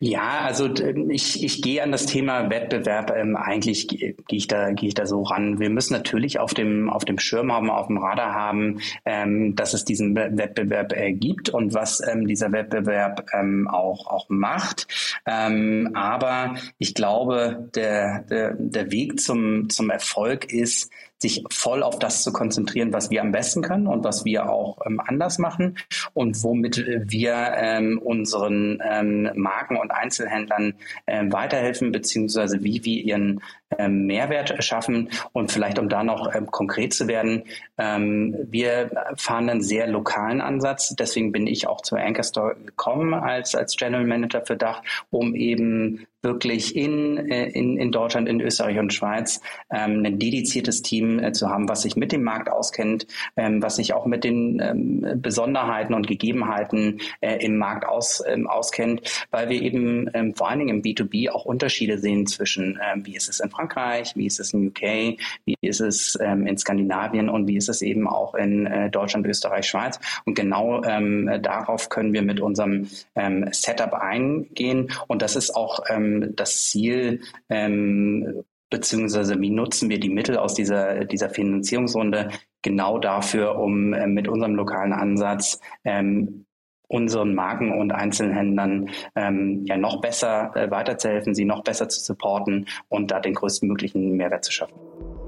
Ja, 0.00 0.40
also 0.40 0.68
ich, 1.08 1.42
ich 1.42 1.62
gehe 1.62 1.82
an 1.82 1.92
das 1.92 2.06
Thema 2.06 2.50
Wettbewerb 2.50 3.10
ähm, 3.16 3.36
eigentlich 3.36 3.88
gehe 3.88 4.14
ich 4.30 4.48
da 4.48 4.72
gehe 4.72 4.88
ich 4.88 4.94
da 4.94 5.06
so 5.06 5.22
ran. 5.22 5.60
Wir 5.60 5.70
müssen 5.70 5.94
natürlich 5.94 6.38
auf 6.38 6.52
dem 6.52 6.90
auf 6.90 7.04
dem 7.04 7.18
Schirm 7.18 7.52
haben, 7.52 7.70
auf 7.70 7.86
dem 7.86 7.98
Radar 7.98 8.34
haben, 8.34 8.80
ähm, 9.04 9.56
dass 9.56 9.72
es 9.72 9.84
diesen 9.84 10.14
Wettbewerb 10.14 10.92
äh, 10.92 11.12
gibt 11.12 11.48
und 11.48 11.74
was 11.74 12.06
ähm, 12.06 12.26
dieser 12.26 12.52
Wettbewerb 12.52 13.26
ähm, 13.32 13.68
auch 13.68 14.06
auch 14.06 14.26
macht. 14.28 14.86
Ähm, 15.26 15.90
aber 15.94 16.56
ich 16.78 16.94
glaube, 16.94 17.70
der, 17.74 18.22
der 18.22 18.54
der 18.58 18.90
Weg 18.90 19.20
zum 19.20 19.70
zum 19.70 19.90
Erfolg 19.90 20.52
ist 20.52 20.90
sich 21.24 21.42
voll 21.50 21.82
auf 21.82 21.98
das 21.98 22.22
zu 22.22 22.32
konzentrieren, 22.32 22.92
was 22.92 23.10
wir 23.10 23.22
am 23.22 23.32
besten 23.32 23.62
können 23.62 23.86
und 23.86 24.04
was 24.04 24.26
wir 24.26 24.50
auch 24.50 24.78
ähm, 24.84 25.00
anders 25.04 25.38
machen 25.38 25.78
und 26.12 26.42
womit 26.42 26.84
wir 26.86 27.54
ähm, 27.56 27.98
unseren 27.98 28.82
ähm, 28.84 29.30
Marken 29.34 29.76
und 29.76 29.90
Einzelhändlern 29.90 30.74
ähm, 31.06 31.32
weiterhelfen, 31.32 31.92
beziehungsweise 31.92 32.62
wie 32.62 32.84
wir 32.84 33.02
ihren 33.02 33.40
ähm, 33.78 34.06
Mehrwert 34.06 34.62
schaffen. 34.62 35.08
Und 35.32 35.50
vielleicht, 35.50 35.78
um 35.78 35.88
da 35.88 36.04
noch 36.04 36.34
ähm, 36.34 36.50
konkret 36.50 36.92
zu 36.92 37.08
werden, 37.08 37.44
wir 37.76 38.90
fahren 39.16 39.50
einen 39.50 39.60
sehr 39.60 39.88
lokalen 39.88 40.40
Ansatz. 40.40 40.94
Deswegen 40.94 41.32
bin 41.32 41.48
ich 41.48 41.66
auch 41.66 41.80
zur 41.80 41.98
Anchor 41.98 42.22
Store 42.22 42.54
gekommen 42.54 43.14
als, 43.14 43.56
als 43.56 43.74
General 43.76 44.04
Manager 44.04 44.46
für 44.46 44.56
Dach, 44.56 44.82
um 45.10 45.34
eben 45.34 46.06
wirklich 46.24 46.74
in, 46.74 47.30
äh, 47.30 47.48
in, 47.50 47.76
in 47.76 47.92
Deutschland, 47.92 48.28
in 48.28 48.40
Österreich 48.40 48.78
und 48.78 48.92
Schweiz 48.92 49.40
ähm, 49.70 50.04
ein 50.04 50.18
dediziertes 50.18 50.82
Team 50.82 51.18
äh, 51.18 51.32
zu 51.32 51.48
haben, 51.48 51.68
was 51.68 51.82
sich 51.82 51.96
mit 51.96 52.12
dem 52.12 52.22
Markt 52.22 52.50
auskennt, 52.50 53.06
ähm, 53.36 53.62
was 53.62 53.76
sich 53.76 53.94
auch 53.94 54.06
mit 54.06 54.24
den 54.24 54.60
ähm, 54.60 55.20
Besonderheiten 55.20 55.94
und 55.94 56.06
Gegebenheiten 56.06 57.00
äh, 57.20 57.44
im 57.44 57.56
Markt 57.58 57.86
aus, 57.86 58.22
ähm, 58.26 58.46
auskennt, 58.46 59.02
weil 59.30 59.48
wir 59.48 59.60
eben 59.60 60.10
ähm, 60.14 60.34
vor 60.34 60.48
allen 60.48 60.60
Dingen 60.60 60.76
im 60.76 60.82
B2B 60.82 61.30
auch 61.30 61.44
Unterschiede 61.44 61.98
sehen 61.98 62.26
zwischen, 62.26 62.78
ähm, 62.82 63.06
wie 63.06 63.14
ist 63.14 63.28
es 63.28 63.40
in 63.40 63.50
Frankreich, 63.50 64.16
wie 64.16 64.26
ist 64.26 64.40
es 64.40 64.52
in 64.52 64.68
UK, 64.68 65.18
wie 65.44 65.56
ist 65.60 65.80
es 65.80 66.18
ähm, 66.20 66.46
in 66.46 66.56
Skandinavien 66.58 67.28
und 67.28 67.46
wie 67.46 67.56
ist 67.56 67.68
es 67.68 67.82
eben 67.82 68.08
auch 68.08 68.34
in 68.34 68.66
äh, 68.66 68.90
Deutschland, 68.90 69.26
Österreich, 69.26 69.66
Schweiz. 69.66 70.00
Und 70.24 70.34
genau 70.34 70.82
ähm, 70.84 71.30
darauf 71.42 71.88
können 71.88 72.12
wir 72.12 72.22
mit 72.22 72.40
unserem 72.40 72.88
ähm, 73.14 73.46
Setup 73.52 73.92
eingehen. 73.94 74.90
Und 75.06 75.22
das 75.22 75.36
ist 75.36 75.54
auch 75.54 75.80
ähm, 75.88 76.13
das 76.36 76.70
Ziel, 76.70 77.20
ähm, 77.48 78.44
beziehungsweise 78.70 79.40
wie 79.40 79.50
nutzen 79.50 79.88
wir 79.88 80.00
die 80.00 80.10
Mittel 80.10 80.36
aus 80.36 80.54
dieser, 80.54 81.04
dieser 81.04 81.30
Finanzierungsrunde 81.30 82.30
genau 82.62 82.98
dafür, 82.98 83.58
um 83.58 83.92
äh, 83.92 84.06
mit 84.06 84.28
unserem 84.28 84.54
lokalen 84.54 84.92
Ansatz 84.92 85.60
ähm, 85.84 86.46
unseren 86.88 87.34
Marken 87.34 87.72
und 87.72 87.92
Einzelhändlern 87.92 88.90
ähm, 89.16 89.64
ja 89.66 89.76
noch 89.76 90.00
besser 90.00 90.54
äh, 90.54 90.70
weiterzuhelfen, 90.70 91.34
sie 91.34 91.44
noch 91.44 91.62
besser 91.62 91.88
zu 91.88 92.00
supporten 92.00 92.66
und 92.88 93.10
da 93.10 93.20
den 93.20 93.34
größtmöglichen 93.34 94.16
Mehrwert 94.16 94.44
zu 94.44 94.52
schaffen. 94.52 94.74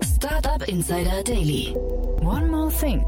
Startup 0.02 0.66
Insider 0.68 1.22
Daily. 1.24 1.74
One 2.20 2.48
more 2.48 2.70
thing. 2.70 3.04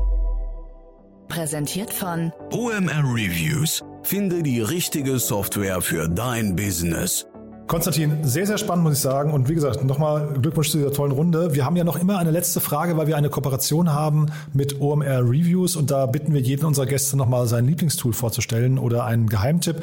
Präsentiert 1.29 1.93
von 1.93 2.33
OMR 2.53 3.05
Reviews. 3.05 3.85
Finde 4.03 4.43
die 4.43 4.61
richtige 4.61 5.19
Software 5.19 5.83
für 5.83 6.09
dein 6.09 6.57
Business. 6.57 7.27
Konstantin, 7.69 8.25
sehr, 8.25 8.47
sehr 8.47 8.57
spannend, 8.57 8.85
muss 8.85 8.95
ich 8.95 9.01
sagen. 9.01 9.31
Und 9.31 9.51
wie 9.51 9.55
gesagt, 9.55 9.85
nochmal 9.85 10.27
Glückwunsch 10.41 10.71
zu 10.71 10.79
dieser 10.79 10.91
tollen 10.91 11.13
Runde. 11.13 11.55
Wir 11.55 11.67
haben 11.67 11.77
ja 11.77 11.85
noch 11.85 12.01
immer 12.01 12.19
eine 12.19 12.31
letzte 12.31 12.61
Frage, 12.61 12.97
weil 12.97 13.07
wir 13.07 13.17
eine 13.19 13.29
Kooperation 13.29 13.93
haben 13.93 14.27
mit 14.55 14.81
OMR 14.81 15.21
Reviews 15.21 15.77
und 15.77 15.91
da 15.91 16.07
bitten 16.07 16.33
wir 16.33 16.41
jeden 16.41 16.65
unserer 16.65 16.87
Gäste 16.87 17.19
nochmal 17.19 17.47
sein 17.47 17.67
Lieblingstool 17.67 18.15
vorzustellen 18.15 18.79
oder 18.79 19.05
einen 19.05 19.29
Geheimtipp. 19.29 19.83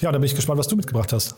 Ja, 0.00 0.12
da 0.12 0.18
bin 0.18 0.24
ich 0.24 0.34
gespannt, 0.34 0.58
was 0.58 0.68
du 0.68 0.76
mitgebracht 0.76 1.12
hast. 1.12 1.36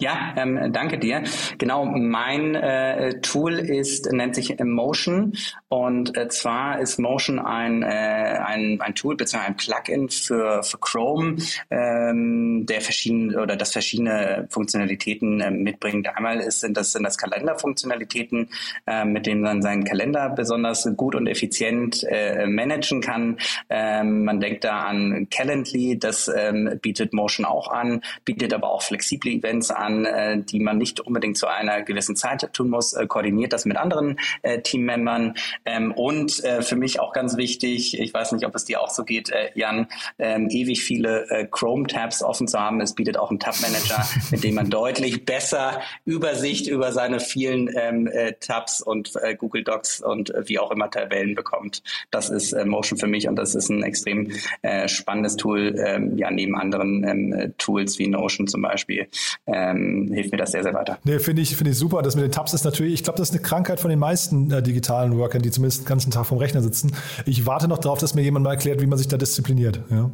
Ja, 0.00 0.34
ähm, 0.36 0.72
danke 0.72 0.98
dir. 0.98 1.22
Genau, 1.56 1.84
mein 1.84 2.56
äh, 2.56 3.20
Tool 3.20 3.60
ist 3.60 4.10
nennt 4.10 4.34
sich 4.34 4.58
Motion 4.58 5.34
und 5.68 6.16
äh, 6.18 6.26
zwar 6.28 6.80
ist 6.80 6.98
Motion 6.98 7.38
ein, 7.38 7.84
äh, 7.84 7.86
ein, 7.86 8.80
ein 8.80 8.96
Tool 8.96 9.16
bzw. 9.16 9.38
ein 9.46 9.56
Plugin 9.56 10.08
für, 10.08 10.64
für 10.64 10.78
Chrome, 10.78 11.36
ähm, 11.70 12.66
der 12.66 12.80
verschiedene 12.80 13.40
oder 13.40 13.54
das 13.54 13.70
verschiedene 13.70 14.48
Funktionalitäten 14.50 15.40
äh, 15.40 15.52
mitbringt. 15.52 16.08
Einmal 16.08 16.40
ist, 16.40 16.62
sind 16.62 16.76
das 16.76 16.90
sind 16.90 17.04
das 17.04 17.16
Kalenderfunktionalitäten, 17.16 18.48
äh, 18.88 19.04
mit 19.04 19.26
denen 19.26 19.42
man 19.42 19.62
seinen 19.62 19.84
Kalender 19.84 20.28
besonders 20.28 20.88
gut 20.96 21.14
und 21.14 21.28
effizient 21.28 22.02
äh, 22.08 22.46
managen 22.46 23.00
kann. 23.00 23.38
Ähm, 23.70 24.24
man 24.24 24.40
denkt 24.40 24.64
da 24.64 24.80
an 24.80 25.28
Calendly, 25.30 26.00
das 26.00 26.28
ähm, 26.36 26.80
bietet 26.82 27.12
Motion 27.12 27.46
auch 27.46 27.68
an, 27.68 28.00
bietet 28.24 28.52
aber 28.52 28.70
auch 28.70 28.82
flexible 28.82 29.30
Events 29.30 29.70
an 29.70 29.83
an, 29.84 30.04
äh, 30.04 30.38
die 30.38 30.60
man 30.60 30.78
nicht 30.78 31.00
unbedingt 31.00 31.36
zu 31.36 31.46
einer 31.46 31.82
gewissen 31.82 32.16
Zeit 32.16 32.52
tun 32.52 32.70
muss, 32.70 32.92
äh, 32.92 33.06
koordiniert 33.06 33.52
das 33.52 33.64
mit 33.64 33.76
anderen 33.76 34.18
äh, 34.42 34.60
Teammembern. 34.60 35.34
Ähm, 35.64 35.92
und 35.92 36.42
äh, 36.44 36.62
für 36.62 36.76
mich 36.76 37.00
auch 37.00 37.12
ganz 37.12 37.36
wichtig, 37.36 37.98
ich 37.98 38.12
weiß 38.12 38.32
nicht, 38.32 38.46
ob 38.46 38.54
es 38.54 38.64
dir 38.64 38.80
auch 38.80 38.90
so 38.90 39.04
geht, 39.04 39.30
äh, 39.30 39.50
Jan, 39.54 39.86
ähm, 40.18 40.48
ewig 40.50 40.82
viele 40.82 41.28
äh, 41.30 41.46
Chrome-Tabs 41.50 42.22
offen 42.22 42.48
zu 42.48 42.58
haben. 42.58 42.80
Es 42.80 42.94
bietet 42.94 43.16
auch 43.16 43.30
einen 43.30 43.38
Tab-Manager, 43.38 44.06
mit 44.30 44.44
dem 44.44 44.54
man 44.54 44.70
deutlich 44.70 45.24
besser 45.24 45.80
Übersicht 46.04 46.66
über 46.66 46.92
seine 46.92 47.20
vielen 47.20 47.70
ähm, 47.76 48.06
äh, 48.06 48.32
Tabs 48.40 48.80
und 48.80 49.12
äh, 49.22 49.34
Google 49.34 49.64
Docs 49.64 50.00
und 50.00 50.30
äh, 50.30 50.48
wie 50.48 50.58
auch 50.58 50.70
immer 50.70 50.90
Tabellen 50.90 51.34
bekommt. 51.34 51.82
Das 52.10 52.30
ist 52.30 52.52
äh, 52.52 52.64
Motion 52.64 52.98
für 52.98 53.06
mich 53.06 53.28
und 53.28 53.36
das 53.36 53.54
ist 53.54 53.68
ein 53.68 53.82
extrem 53.82 54.30
äh, 54.62 54.88
spannendes 54.88 55.36
Tool, 55.36 55.74
ähm, 55.78 56.16
ja, 56.16 56.30
neben 56.30 56.56
anderen 56.56 57.04
ähm, 57.04 57.54
Tools 57.58 57.98
wie 57.98 58.08
Notion 58.08 58.46
zum 58.46 58.62
Beispiel. 58.62 59.08
Äh, 59.46 59.73
ähm, 59.74 60.10
hilft 60.12 60.32
mir 60.32 60.38
das 60.38 60.52
sehr, 60.52 60.62
sehr 60.62 60.74
weiter. 60.74 60.98
Nee, 61.04 61.18
finde 61.18 61.42
ich, 61.42 61.56
finde 61.56 61.72
ich 61.72 61.78
super. 61.78 62.02
Das 62.02 62.14
mit 62.14 62.24
den 62.24 62.32
Tabs 62.32 62.54
ist 62.54 62.64
natürlich, 62.64 62.94
ich 62.94 63.02
glaube, 63.02 63.18
das 63.18 63.30
ist 63.30 63.34
eine 63.34 63.42
Krankheit 63.42 63.80
von 63.80 63.90
den 63.90 63.98
meisten 63.98 64.50
äh, 64.50 64.62
digitalen 64.62 65.16
Workern, 65.18 65.42
die 65.42 65.50
zumindest 65.50 65.82
den 65.82 65.86
ganzen 65.86 66.10
Tag 66.10 66.26
vom 66.26 66.38
Rechner 66.38 66.62
sitzen. 66.62 66.92
Ich 67.26 67.46
warte 67.46 67.68
noch 67.68 67.78
darauf, 67.78 67.98
dass 67.98 68.14
mir 68.14 68.22
jemand 68.22 68.44
mal 68.44 68.52
erklärt, 68.52 68.80
wie 68.80 68.86
man 68.86 68.98
sich 68.98 69.08
da 69.08 69.16
diszipliniert. 69.16 69.80
Ja. 69.90 70.10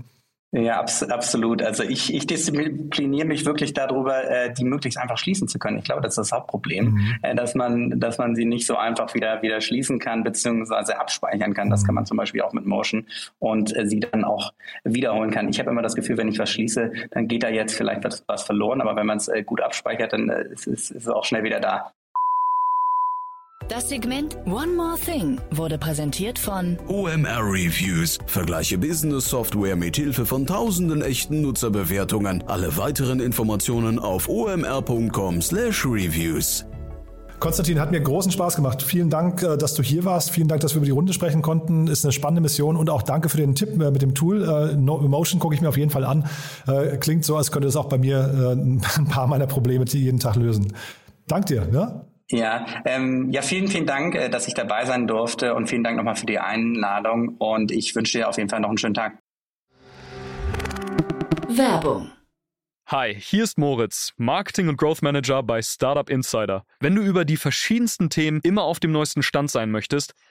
Ja, 0.52 0.80
abs 0.80 1.04
absolut. 1.04 1.62
Also 1.62 1.84
ich, 1.84 2.12
ich 2.12 2.26
diszipliniere 2.26 3.26
mich 3.26 3.46
wirklich 3.46 3.72
darüber, 3.72 4.28
äh, 4.28 4.52
die 4.52 4.64
möglichst 4.64 4.98
einfach 4.98 5.16
schließen 5.16 5.46
zu 5.46 5.60
können. 5.60 5.78
Ich 5.78 5.84
glaube, 5.84 6.00
das 6.00 6.14
ist 6.14 6.16
das 6.16 6.32
Hauptproblem, 6.32 6.86
mhm. 6.86 7.16
äh, 7.22 7.36
dass 7.36 7.54
man, 7.54 8.00
dass 8.00 8.18
man 8.18 8.34
sie 8.34 8.44
nicht 8.44 8.66
so 8.66 8.76
einfach 8.76 9.14
wieder 9.14 9.42
wieder 9.42 9.60
schließen 9.60 10.00
kann 10.00 10.24
beziehungsweise 10.24 10.98
abspeichern 10.98 11.54
kann. 11.54 11.70
Das 11.70 11.84
kann 11.84 11.94
man 11.94 12.04
zum 12.04 12.16
Beispiel 12.16 12.42
auch 12.42 12.52
mit 12.52 12.66
Motion 12.66 13.06
und 13.38 13.76
äh, 13.76 13.86
sie 13.86 14.00
dann 14.00 14.24
auch 14.24 14.52
wiederholen 14.82 15.30
kann. 15.30 15.48
Ich 15.48 15.60
habe 15.60 15.70
immer 15.70 15.82
das 15.82 15.94
Gefühl, 15.94 16.16
wenn 16.16 16.28
ich 16.28 16.40
was 16.40 16.50
schließe, 16.50 16.90
dann 17.12 17.28
geht 17.28 17.44
da 17.44 17.48
jetzt 17.48 17.76
vielleicht 17.76 18.02
was, 18.02 18.24
was 18.26 18.42
verloren, 18.42 18.80
aber 18.80 18.96
wenn 18.96 19.06
man 19.06 19.18
es 19.18 19.28
äh, 19.28 19.44
gut 19.44 19.60
abspeichert, 19.60 20.12
dann 20.12 20.30
äh, 20.30 20.46
ist 20.52 20.90
es 20.90 21.06
auch 21.06 21.24
schnell 21.24 21.44
wieder 21.44 21.60
da. 21.60 21.92
Das 23.70 23.88
Segment 23.88 24.36
One 24.46 24.74
More 24.74 24.98
Thing 24.98 25.40
wurde 25.52 25.78
präsentiert 25.78 26.40
von 26.40 26.76
OMR 26.88 27.44
Reviews. 27.44 28.18
Vergleiche 28.26 28.76
Business 28.76 29.30
Software 29.30 29.76
mit 29.76 29.94
Hilfe 29.94 30.26
von 30.26 30.44
tausenden 30.44 31.02
echten 31.02 31.42
Nutzerbewertungen. 31.42 32.42
Alle 32.48 32.76
weiteren 32.76 33.20
Informationen 33.20 34.00
auf 34.00 34.28
omr.com/reviews. 34.28 36.64
Konstantin, 37.38 37.78
hat 37.78 37.92
mir 37.92 38.00
großen 38.00 38.32
Spaß 38.32 38.56
gemacht. 38.56 38.82
Vielen 38.82 39.08
Dank, 39.08 39.44
äh, 39.44 39.56
dass 39.56 39.74
du 39.74 39.84
hier 39.84 40.04
warst. 40.04 40.32
Vielen 40.32 40.48
Dank, 40.48 40.62
dass 40.62 40.74
wir 40.74 40.78
über 40.78 40.86
die 40.86 40.90
Runde 40.90 41.12
sprechen 41.12 41.40
konnten. 41.40 41.86
Ist 41.86 42.04
eine 42.04 42.10
spannende 42.10 42.40
Mission 42.40 42.76
und 42.76 42.90
auch 42.90 43.02
danke 43.02 43.28
für 43.28 43.36
den 43.36 43.54
Tipp 43.54 43.80
äh, 43.80 43.92
mit 43.92 44.02
dem 44.02 44.16
Tool. 44.16 44.42
Äh, 44.42 44.76
Motion 44.76 45.38
gucke 45.38 45.54
ich 45.54 45.60
mir 45.60 45.68
auf 45.68 45.76
jeden 45.76 45.90
Fall 45.90 46.04
an. 46.04 46.24
Klingt 46.98 47.24
so, 47.24 47.36
als 47.36 47.52
könnte 47.52 47.68
es 47.68 47.76
auch 47.76 47.86
bei 47.86 47.98
mir 47.98 48.18
ein 48.96 49.06
paar 49.08 49.28
meiner 49.28 49.46
Probleme 49.46 49.84
jeden 49.84 50.18
Tag 50.18 50.34
lösen. 50.34 50.72
Dank 51.28 51.46
dir. 51.46 51.66
Ne? 51.66 52.09
Ja, 52.30 52.64
ähm, 52.84 53.30
ja, 53.30 53.42
vielen, 53.42 53.68
vielen 53.68 53.86
Dank, 53.86 54.14
äh, 54.14 54.28
dass 54.28 54.46
ich 54.46 54.54
dabei 54.54 54.84
sein 54.84 55.06
durfte 55.06 55.54
und 55.54 55.68
vielen 55.68 55.82
Dank 55.82 55.96
nochmal 55.96 56.16
für 56.16 56.26
die 56.26 56.38
Einladung 56.38 57.36
und 57.38 57.72
ich 57.72 57.94
wünsche 57.96 58.18
dir 58.18 58.28
auf 58.28 58.36
jeden 58.36 58.48
Fall 58.48 58.60
noch 58.60 58.68
einen 58.68 58.78
schönen 58.78 58.94
Tag. 58.94 59.18
Werbung 61.48 62.12
Hi, 62.90 63.14
hier 63.14 63.44
ist 63.44 63.56
Moritz, 63.56 64.14
Marketing 64.16 64.68
und 64.68 64.76
Growth 64.76 65.00
Manager 65.00 65.44
bei 65.44 65.62
Startup 65.62 66.10
Insider. 66.10 66.64
Wenn 66.80 66.96
du 66.96 67.02
über 67.02 67.24
die 67.24 67.36
verschiedensten 67.36 68.10
Themen 68.10 68.40
immer 68.42 68.64
auf 68.64 68.80
dem 68.80 68.90
neuesten 68.90 69.22
Stand 69.22 69.48
sein 69.48 69.70
möchtest, 69.70 70.12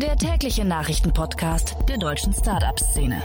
der 0.00 0.14
tägliche 0.16 0.64
Nachrichtenpodcast 0.64 1.76
der 1.88 1.96
deutschen 1.96 2.34
Startup-Szene. 2.34 3.22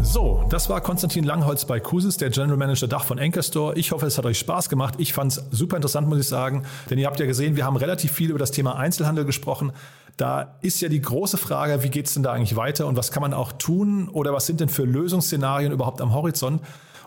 So, 0.00 0.44
das 0.48 0.68
war 0.68 0.80
Konstantin 0.80 1.24
Langholz 1.24 1.66
bei 1.66 1.78
Kusis, 1.78 2.16
der 2.16 2.30
General 2.30 2.56
Manager 2.56 2.88
Dach 2.88 3.04
von 3.04 3.20
Anchor 3.20 3.44
Store. 3.44 3.76
Ich 3.76 3.92
hoffe, 3.92 4.06
es 4.06 4.18
hat 4.18 4.24
euch 4.24 4.38
Spaß 4.38 4.68
gemacht. 4.68 4.94
Ich 4.98 5.12
fand 5.12 5.32
es 5.32 5.44
super 5.52 5.76
interessant, 5.76 6.08
muss 6.08 6.18
ich 6.18 6.26
sagen. 6.26 6.64
Denn 6.88 6.98
ihr 6.98 7.06
habt 7.06 7.20
ja 7.20 7.26
gesehen, 7.26 7.54
wir 7.54 7.64
haben 7.64 7.76
relativ 7.76 8.10
viel 8.10 8.30
über 8.30 8.38
das 8.38 8.50
Thema 8.50 8.76
Einzelhandel 8.76 9.24
gesprochen. 9.24 9.72
Da 10.16 10.56
ist 10.62 10.80
ja 10.80 10.88
die 10.88 11.00
große 11.00 11.36
Frage, 11.36 11.84
wie 11.84 11.90
geht 11.90 12.06
es 12.06 12.14
denn 12.14 12.24
da 12.24 12.32
eigentlich 12.32 12.56
weiter 12.56 12.86
und 12.86 12.96
was 12.96 13.12
kann 13.12 13.20
man 13.20 13.34
auch 13.34 13.52
tun 13.52 14.08
oder 14.08 14.32
was 14.32 14.46
sind 14.46 14.60
denn 14.60 14.68
für 14.68 14.84
Lösungsszenarien 14.84 15.70
überhaupt 15.70 16.00
am 16.00 16.12
Horizont? 16.12 16.60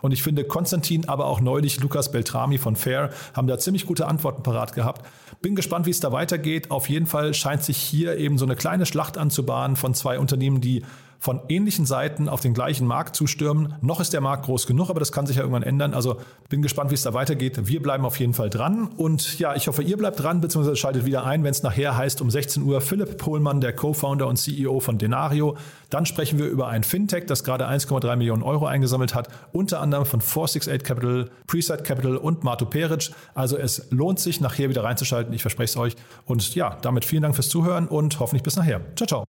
Und 0.04 0.12
ich 0.12 0.22
finde, 0.22 0.44
Konstantin, 0.44 1.08
aber 1.08 1.24
auch 1.24 1.40
neulich 1.40 1.80
Lukas 1.80 2.12
Beltrami 2.12 2.58
von 2.58 2.76
Fair 2.76 3.08
haben 3.32 3.46
da 3.46 3.58
ziemlich 3.58 3.86
gute 3.86 4.06
Antworten 4.06 4.42
parat 4.42 4.74
gehabt. 4.74 5.06
Bin 5.40 5.56
gespannt, 5.56 5.86
wie 5.86 5.90
es 5.92 6.00
da 6.00 6.12
weitergeht. 6.12 6.70
Auf 6.70 6.90
jeden 6.90 7.06
Fall 7.06 7.32
scheint 7.32 7.62
sich 7.62 7.78
hier 7.78 8.18
eben 8.18 8.36
so 8.36 8.44
eine 8.44 8.54
kleine 8.54 8.84
Schlacht 8.84 9.16
anzubahnen 9.16 9.76
von 9.76 9.94
zwei 9.94 10.18
Unternehmen, 10.18 10.60
die 10.60 10.82
von 11.18 11.40
ähnlichen 11.48 11.86
Seiten 11.86 12.28
auf 12.28 12.40
den 12.40 12.54
gleichen 12.54 12.86
Markt 12.86 13.16
zustürmen. 13.16 13.74
Noch 13.80 14.00
ist 14.00 14.12
der 14.12 14.20
Markt 14.20 14.46
groß 14.46 14.66
genug, 14.66 14.90
aber 14.90 15.00
das 15.00 15.12
kann 15.12 15.26
sich 15.26 15.36
ja 15.36 15.42
irgendwann 15.42 15.62
ändern. 15.62 15.94
Also 15.94 16.16
bin 16.48 16.62
gespannt, 16.62 16.90
wie 16.90 16.94
es 16.94 17.02
da 17.02 17.14
weitergeht. 17.14 17.66
Wir 17.66 17.82
bleiben 17.82 18.04
auf 18.04 18.18
jeden 18.18 18.34
Fall 18.34 18.50
dran. 18.50 18.88
Und 18.96 19.38
ja, 19.38 19.54
ich 19.54 19.68
hoffe, 19.68 19.82
ihr 19.82 19.96
bleibt 19.96 20.22
dran, 20.22 20.40
beziehungsweise 20.40 20.76
schaltet 20.76 21.04
wieder 21.04 21.24
ein, 21.24 21.44
wenn 21.44 21.50
es 21.50 21.62
nachher 21.62 21.96
heißt 21.96 22.20
um 22.20 22.30
16 22.30 22.62
Uhr 22.62 22.80
Philipp 22.80 23.18
Pohlmann, 23.18 23.60
der 23.60 23.72
Co-Founder 23.72 24.26
und 24.26 24.36
CEO 24.36 24.80
von 24.80 24.98
Denario. 24.98 25.56
Dann 25.90 26.06
sprechen 26.06 26.38
wir 26.38 26.46
über 26.46 26.68
ein 26.68 26.84
Fintech, 26.84 27.26
das 27.26 27.44
gerade 27.44 27.66
1,3 27.68 28.16
Millionen 28.16 28.42
Euro 28.42 28.66
eingesammelt 28.66 29.14
hat, 29.14 29.28
unter 29.52 29.80
anderem 29.80 30.06
von 30.06 30.20
468 30.20 30.82
Capital, 30.82 31.30
Preside 31.46 31.82
Capital 31.82 32.16
und 32.16 32.44
Marto 32.44 32.66
Peric. 32.66 33.10
Also 33.34 33.56
es 33.56 33.90
lohnt 33.90 34.18
sich, 34.18 34.40
nachher 34.40 34.68
wieder 34.68 34.84
reinzuschalten. 34.84 35.32
Ich 35.32 35.42
verspreche 35.42 35.70
es 35.70 35.76
euch. 35.76 35.96
Und 36.26 36.54
ja, 36.54 36.76
damit 36.82 37.04
vielen 37.04 37.22
Dank 37.22 37.34
fürs 37.34 37.48
Zuhören 37.48 37.86
und 37.88 38.18
hoffentlich 38.20 38.42
bis 38.42 38.56
nachher. 38.56 38.80
Ciao, 38.96 39.06
ciao. 39.06 39.33